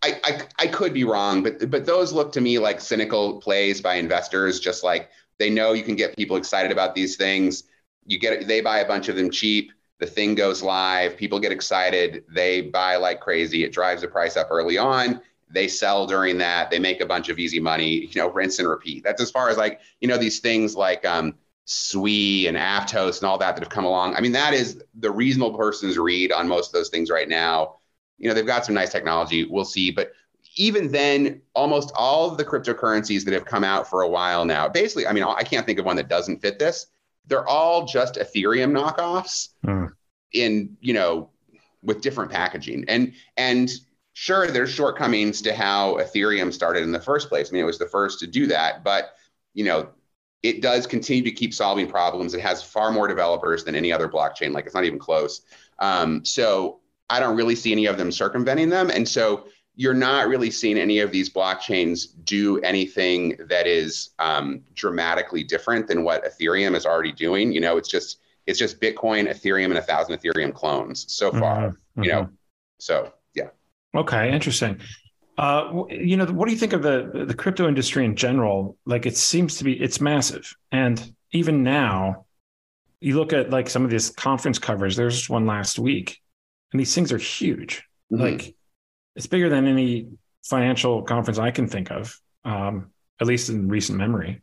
[0.02, 3.80] I, I, I could be wrong, but but those look to me like cynical plays
[3.80, 4.60] by investors.
[4.60, 7.64] Just like they know you can get people excited about these things
[8.06, 11.52] you get they buy a bunch of them cheap the thing goes live people get
[11.52, 15.20] excited they buy like crazy it drives the price up early on
[15.50, 18.68] they sell during that they make a bunch of easy money you know rinse and
[18.68, 21.34] repeat that's as far as like you know these things like um
[21.66, 24.14] and Aptos and all that that have come along.
[24.14, 27.76] I mean, that is the reasonable person's read on most of those things right now.
[28.18, 29.44] You know, they've got some nice technology.
[29.44, 29.90] We'll see.
[29.90, 30.12] But
[30.56, 34.68] even then, almost all of the cryptocurrencies that have come out for a while now,
[34.68, 36.86] basically, I mean, I can't think of one that doesn't fit this
[37.26, 39.90] they're all just Ethereum knockoffs mm.
[40.32, 41.30] in, you know,
[41.82, 42.84] with different packaging.
[42.88, 43.70] And and
[44.12, 47.50] sure, there's shortcomings to how Ethereum started in the first place.
[47.50, 49.14] I mean, it was the first to do that, but
[49.54, 49.88] you know,
[50.42, 52.34] it does continue to keep solving problems.
[52.34, 54.52] It has far more developers than any other blockchain.
[54.52, 55.42] Like it's not even close.
[55.78, 58.90] Um, so I don't really see any of them circumventing them.
[58.90, 59.46] And so
[59.76, 65.88] you're not really seeing any of these blockchains do anything that is um, dramatically different
[65.88, 67.52] than what Ethereum is already doing.
[67.52, 71.70] You know, it's just it's just Bitcoin, Ethereum, and a thousand Ethereum clones so far.
[71.70, 72.02] Mm-hmm.
[72.02, 72.34] You know, mm-hmm.
[72.78, 73.48] so yeah.
[73.94, 74.80] Okay, interesting.
[75.36, 78.76] Uh, you know, what do you think of the the crypto industry in general?
[78.86, 82.26] Like, it seems to be it's massive, and even now,
[83.00, 84.94] you look at like some of these conference covers.
[84.94, 86.20] There's one last week,
[86.72, 87.82] and these things are huge.
[88.12, 88.22] Mm-hmm.
[88.22, 88.54] Like
[89.16, 90.08] it's bigger than any
[90.42, 92.90] financial conference I can think of, um,
[93.20, 94.42] at least in recent memory.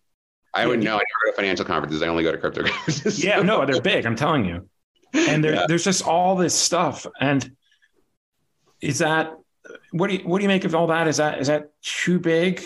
[0.54, 0.96] I would know.
[0.96, 2.02] I never go to financial conferences.
[2.02, 3.24] I only go to crypto conferences.
[3.24, 4.06] yeah, no, they're big.
[4.06, 4.68] I'm telling you.
[5.14, 5.66] And there, yeah.
[5.68, 7.06] there's just all this stuff.
[7.20, 7.56] And
[8.82, 9.34] is that
[9.92, 11.08] what do you what do you make of all that?
[11.08, 12.64] Is that is that too big?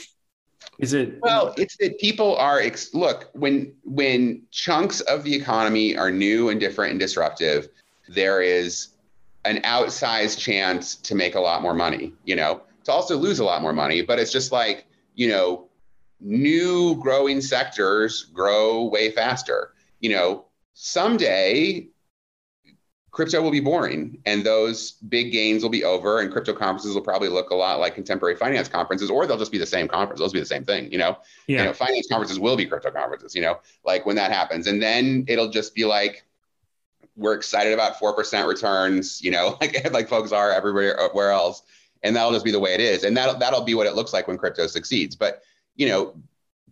[0.80, 1.20] Is it?
[1.22, 6.50] Well, it's that people are ex- look when when chunks of the economy are new
[6.50, 7.70] and different and disruptive.
[8.10, 8.90] There is
[9.46, 13.44] an outsized chance to make a lot more money, you know, to also lose a
[13.44, 14.02] lot more money.
[14.02, 14.86] But it's just like,
[15.16, 15.68] you know,
[16.20, 19.74] new growing sectors grow way faster.
[20.00, 21.88] You know, someday
[23.16, 27.02] crypto will be boring and those big gains will be over and crypto conferences will
[27.02, 30.20] probably look a lot like contemporary finance conferences or they'll just be the same conference
[30.20, 31.18] those will be the same thing you know
[31.48, 31.60] yeah.
[31.60, 34.84] you know finance conferences will be crypto conferences you know like when that happens and
[34.84, 36.26] then it'll just be like
[37.16, 41.64] we're excited about 4% returns, you know, like, like folks are everywhere else.
[42.04, 43.04] And that'll just be the way it is.
[43.04, 45.16] And that'll, that'll be what it looks like when crypto succeeds.
[45.16, 45.42] But,
[45.76, 46.14] you know,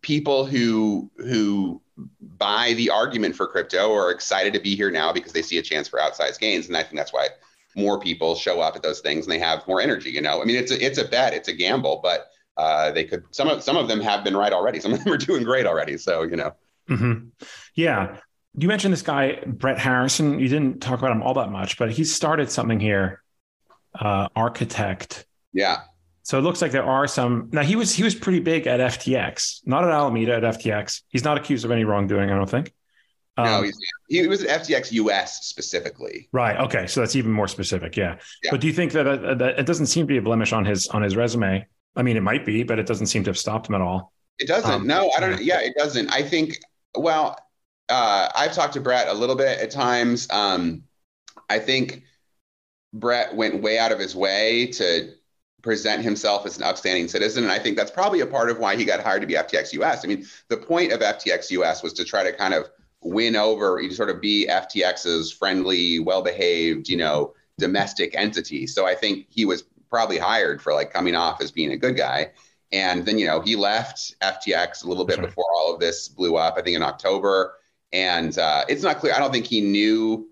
[0.01, 1.81] people who, who
[2.21, 5.61] buy the argument for crypto are excited to be here now because they see a
[5.61, 6.67] chance for outsized gains.
[6.67, 7.29] And I think that's why
[7.75, 10.45] more people show up at those things and they have more energy, you know, I
[10.45, 12.27] mean, it's a, it's a bet, it's a gamble, but
[12.57, 14.79] uh, they could, some of, some of them have been right already.
[14.79, 15.97] Some of them are doing great already.
[15.97, 16.53] So, you know.
[16.89, 17.29] Mm-hmm.
[17.73, 18.17] Yeah
[18.57, 20.39] you mentioned this guy Brett Harrison.
[20.39, 23.23] You didn't talk about him all that much, but he started something here,
[23.99, 25.25] uh, Architect.
[25.53, 25.81] Yeah.
[26.23, 27.49] So it looks like there are some.
[27.51, 31.01] Now he was he was pretty big at FTX, not at Alameda at FTX.
[31.09, 32.73] He's not accused of any wrongdoing, I don't think.
[33.35, 33.71] Um, no,
[34.09, 36.29] he was at FTX US specifically.
[36.31, 36.55] Right.
[36.57, 36.85] Okay.
[36.85, 37.97] So that's even more specific.
[37.97, 38.17] Yeah.
[38.43, 38.51] yeah.
[38.51, 40.65] But do you think that, uh, that it doesn't seem to be a blemish on
[40.65, 41.65] his on his resume?
[41.95, 44.13] I mean, it might be, but it doesn't seem to have stopped him at all.
[44.39, 44.69] It doesn't.
[44.69, 45.43] Um, no, I don't.
[45.43, 46.11] Yeah, it doesn't.
[46.11, 46.59] I think.
[46.95, 47.37] Well,
[47.89, 50.27] uh, I've talked to Brett a little bit at times.
[50.31, 50.83] Um,
[51.49, 52.03] I think
[52.93, 55.13] Brett went way out of his way to
[55.61, 57.43] present himself as an upstanding citizen.
[57.43, 59.73] And I think that's probably a part of why he got hired to be FTX
[59.73, 60.03] US.
[60.03, 62.69] I mean, the point of FTX US was to try to kind of
[63.01, 68.67] win over, to sort of be FTX's friendly, well behaved, you know, domestic entity.
[68.67, 71.95] So I think he was probably hired for like coming off as being a good
[71.95, 72.31] guy.
[72.71, 76.35] And then, you know, he left FTX a little bit before all of this blew
[76.35, 77.53] up, I think in October.
[77.93, 79.13] And uh, it's not clear.
[79.13, 80.27] I don't think he knew.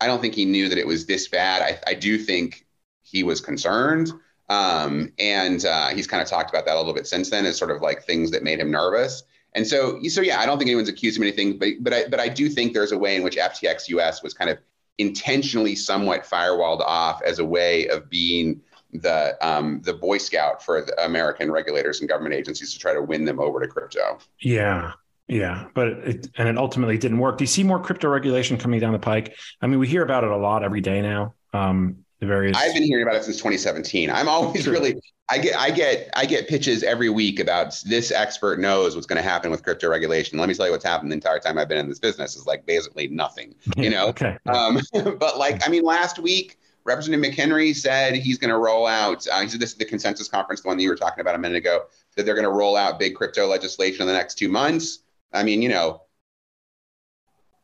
[0.00, 1.62] I don't think he knew that it was this bad.
[1.62, 2.66] I, I do think
[3.02, 4.12] he was concerned.
[4.50, 7.56] Um, and uh, he's kind of talked about that a little bit since then as
[7.56, 9.22] sort of like things that made him nervous.
[9.54, 12.08] And so, so yeah, I don't think anyone's accused him of anything, but but I
[12.08, 14.58] but I do think there's a way in which FTX US was kind of
[14.98, 18.60] intentionally somewhat firewalled off as a way of being
[18.92, 23.02] the um, the Boy Scout for the American regulators and government agencies to try to
[23.02, 24.18] win them over to crypto.
[24.40, 24.92] Yeah,
[25.28, 27.38] yeah, but it, and it ultimately didn't work.
[27.38, 29.36] Do you see more crypto regulation coming down the pike?
[29.60, 31.34] I mean, we hear about it a lot every day now.
[31.52, 32.56] Um, the various.
[32.56, 34.10] I've been hearing about it since 2017.
[34.10, 35.00] I'm always really.
[35.30, 39.22] I get I get I get pitches every week about this expert knows what's going
[39.22, 40.38] to happen with crypto regulation.
[40.38, 42.46] Let me tell you what's happened the entire time I've been in this business is
[42.46, 43.54] like basically nothing.
[43.76, 44.08] You know.
[44.08, 44.36] okay.
[44.46, 44.80] Um,
[45.18, 49.26] but like I mean, last week Representative McHenry said he's going to roll out.
[49.26, 51.34] Uh, he said this is the consensus conference, the one that you were talking about
[51.34, 51.84] a minute ago,
[52.16, 55.00] that they're going to roll out big crypto legislation in the next two months.
[55.34, 56.02] I mean, you know,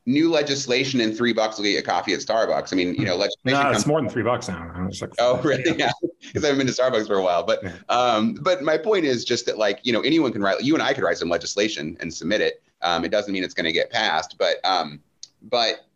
[0.07, 2.73] new legislation and three bucks will get you a coffee at Starbucks.
[2.73, 3.63] I mean, you know, legislation.
[3.63, 4.71] No, it's more than three bucks now.
[4.75, 5.79] I was like, oh, really?
[5.79, 5.91] Yeah,
[6.21, 7.45] because I haven't been to Starbucks for a while.
[7.45, 10.63] But, um, but my point is just that, like, you know, anyone can write.
[10.63, 12.63] You and I could write some legislation and submit it.
[12.83, 15.01] Um, it doesn't mean it's going to get passed, but, um,
[15.43, 15.87] but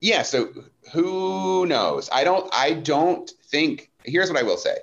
[0.00, 0.22] yeah.
[0.22, 0.52] So
[0.92, 2.08] who knows?
[2.12, 2.48] I don't.
[2.52, 3.90] I don't think.
[4.04, 4.76] Here's what I will say.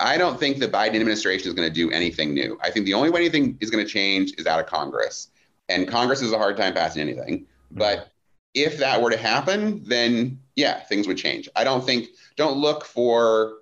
[0.00, 2.58] I don't think the Biden administration is going to do anything new.
[2.62, 5.28] I think the only way anything is going to change is out of Congress,
[5.68, 7.46] and Congress is a hard time passing anything.
[7.70, 8.10] But
[8.54, 11.48] if that were to happen, then yeah, things would change.
[11.54, 12.08] I don't think.
[12.36, 13.54] Don't look for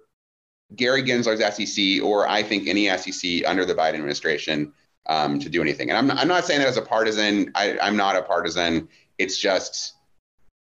[0.75, 4.73] Gary Gensler's SEC or I think any SEC under the Biden administration
[5.09, 5.91] um, to do anything.
[5.91, 7.53] And I'm not, I'm not saying that as a partisan.
[7.55, 8.89] I, I'm not a partisan.
[9.19, 9.95] It's just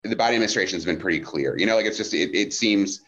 [0.02, 1.56] the Biden administration has been pretty clear.
[1.58, 3.00] You know, like it's just it, it seems.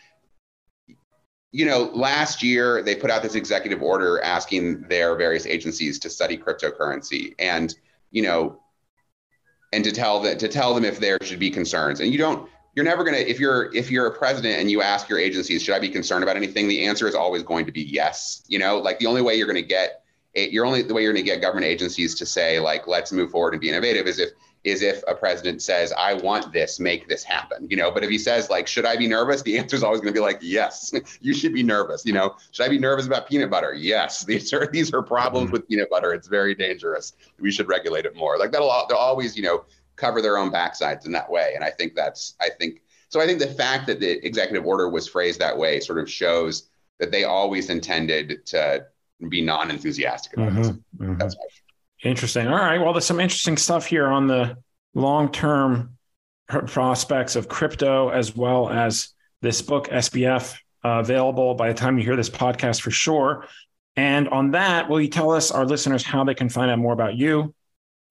[1.53, 6.11] You know, last year they put out this executive order asking their various agencies to
[6.11, 7.75] study cryptocurrency, and
[8.17, 8.59] you know,
[9.75, 12.01] and to tell that to tell them if there should be concerns.
[12.01, 12.49] And you don't.
[12.75, 15.75] You're never gonna if you're if you're a president and you ask your agencies, should
[15.75, 16.67] I be concerned about anything?
[16.67, 18.43] The answer is always going to be yes.
[18.49, 20.03] You know, like the only way you're going to get
[20.33, 23.13] it, you're only the way you're going to get government agencies to say like let's
[23.13, 24.31] move forward and be innovative is if
[24.67, 28.11] is if a president says, I want this, make this happen, you know, but if
[28.11, 29.41] he says like, should I be nervous?
[29.41, 32.05] The answer is always going to be like, yes, you should be nervous.
[32.05, 33.75] You know, should I be nervous about peanut butter?
[33.75, 34.25] Yes.
[34.27, 35.53] These are, these are problems mm-hmm.
[35.53, 36.13] with peanut butter.
[36.13, 37.13] It's very dangerous.
[37.39, 38.39] We should regulate it more.
[38.39, 39.65] Like that'll, they'll always, you know,
[39.95, 41.53] cover their own backsides in that way.
[41.55, 44.89] And I think that's, I think, so I think the fact that the executive order
[44.89, 48.87] was phrased that way sort of shows that they always intended to
[49.29, 50.63] be non-enthusiastic about mm-hmm.
[50.63, 50.69] this.
[50.69, 51.19] Mm-hmm.
[51.19, 51.45] That's my
[52.07, 52.47] Interesting.
[52.47, 52.81] All right.
[52.81, 54.57] Well, there's some interesting stuff here on the
[54.95, 55.99] long term
[56.47, 59.09] prospects of crypto, as well as
[59.43, 60.55] this book, SBF,
[60.85, 63.47] uh, available by the time you hear this podcast for sure.
[63.97, 66.93] And on that, will you tell us, our listeners, how they can find out more
[66.93, 67.53] about you?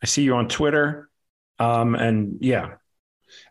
[0.03, 1.09] I see you on Twitter.
[1.59, 2.73] Um, and yeah.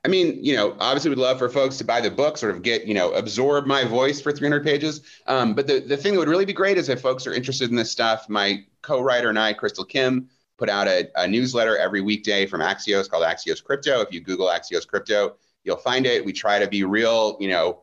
[0.05, 2.61] I mean, you know, obviously we'd love for folks to buy the book, sort of
[2.61, 5.01] get, you know, absorb my voice for 300 pages.
[5.27, 7.71] Um, but the, the thing that would really be great is if folks are interested
[7.71, 12.01] in this stuff, my co-writer and I, Crystal Kim, put out a, a newsletter every
[12.01, 14.01] weekday from Axios called Axios Crypto.
[14.01, 16.25] If you Google Axios Crypto, you'll find it.
[16.25, 17.83] We try to be real, you know,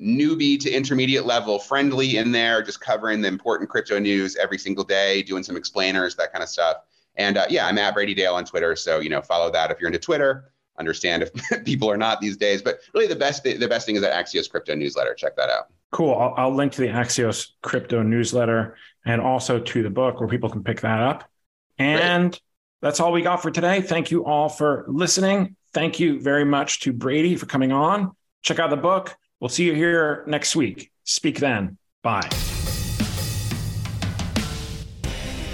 [0.00, 4.84] newbie to intermediate level friendly in there, just covering the important crypto news every single
[4.84, 6.78] day, doing some explainers, that kind of stuff.
[7.16, 8.76] And uh, yeah, I'm at Brady Dale on Twitter.
[8.76, 10.52] So, you know, follow that if you're into Twitter.
[10.78, 13.96] Understand if people are not these days, but really the best th- the best thing
[13.96, 15.14] is that Axios Crypto newsletter.
[15.14, 15.68] Check that out.
[15.90, 16.14] Cool.
[16.14, 20.50] I'll, I'll link to the Axios Crypto newsletter and also to the book where people
[20.50, 21.30] can pick that up.
[21.78, 22.40] And Great.
[22.82, 23.80] that's all we got for today.
[23.80, 25.56] Thank you all for listening.
[25.72, 28.12] Thank you very much to Brady for coming on.
[28.42, 29.14] Check out the book.
[29.40, 30.90] We'll see you here next week.
[31.04, 31.78] Speak then.
[32.02, 32.28] Bye.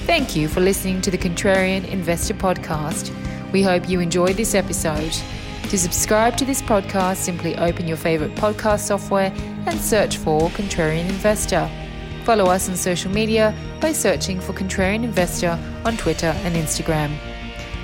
[0.07, 3.11] Thank you for listening to the Contrarian Investor Podcast.
[3.53, 5.13] We hope you enjoyed this episode.
[5.71, 9.33] To subscribe to this podcast, simply open your favorite podcast software
[9.67, 11.71] and search for Contrarian Investor.
[12.25, 17.17] Follow us on social media by searching for Contrarian Investor on Twitter and Instagram.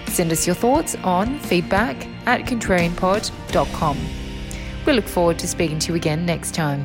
[0.09, 3.99] Send us your thoughts on feedback at contrarianpod.com.
[4.87, 6.85] We look forward to speaking to you again next time.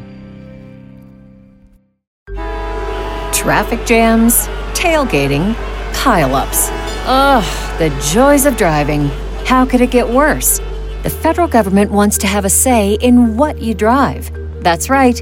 [3.31, 5.53] Traffic jams, tailgating,
[5.93, 6.69] pileups.
[7.05, 9.07] Ugh, the joys of driving.
[9.45, 10.59] How could it get worse?
[11.03, 14.31] The federal government wants to have a say in what you drive.
[14.63, 15.21] That's right.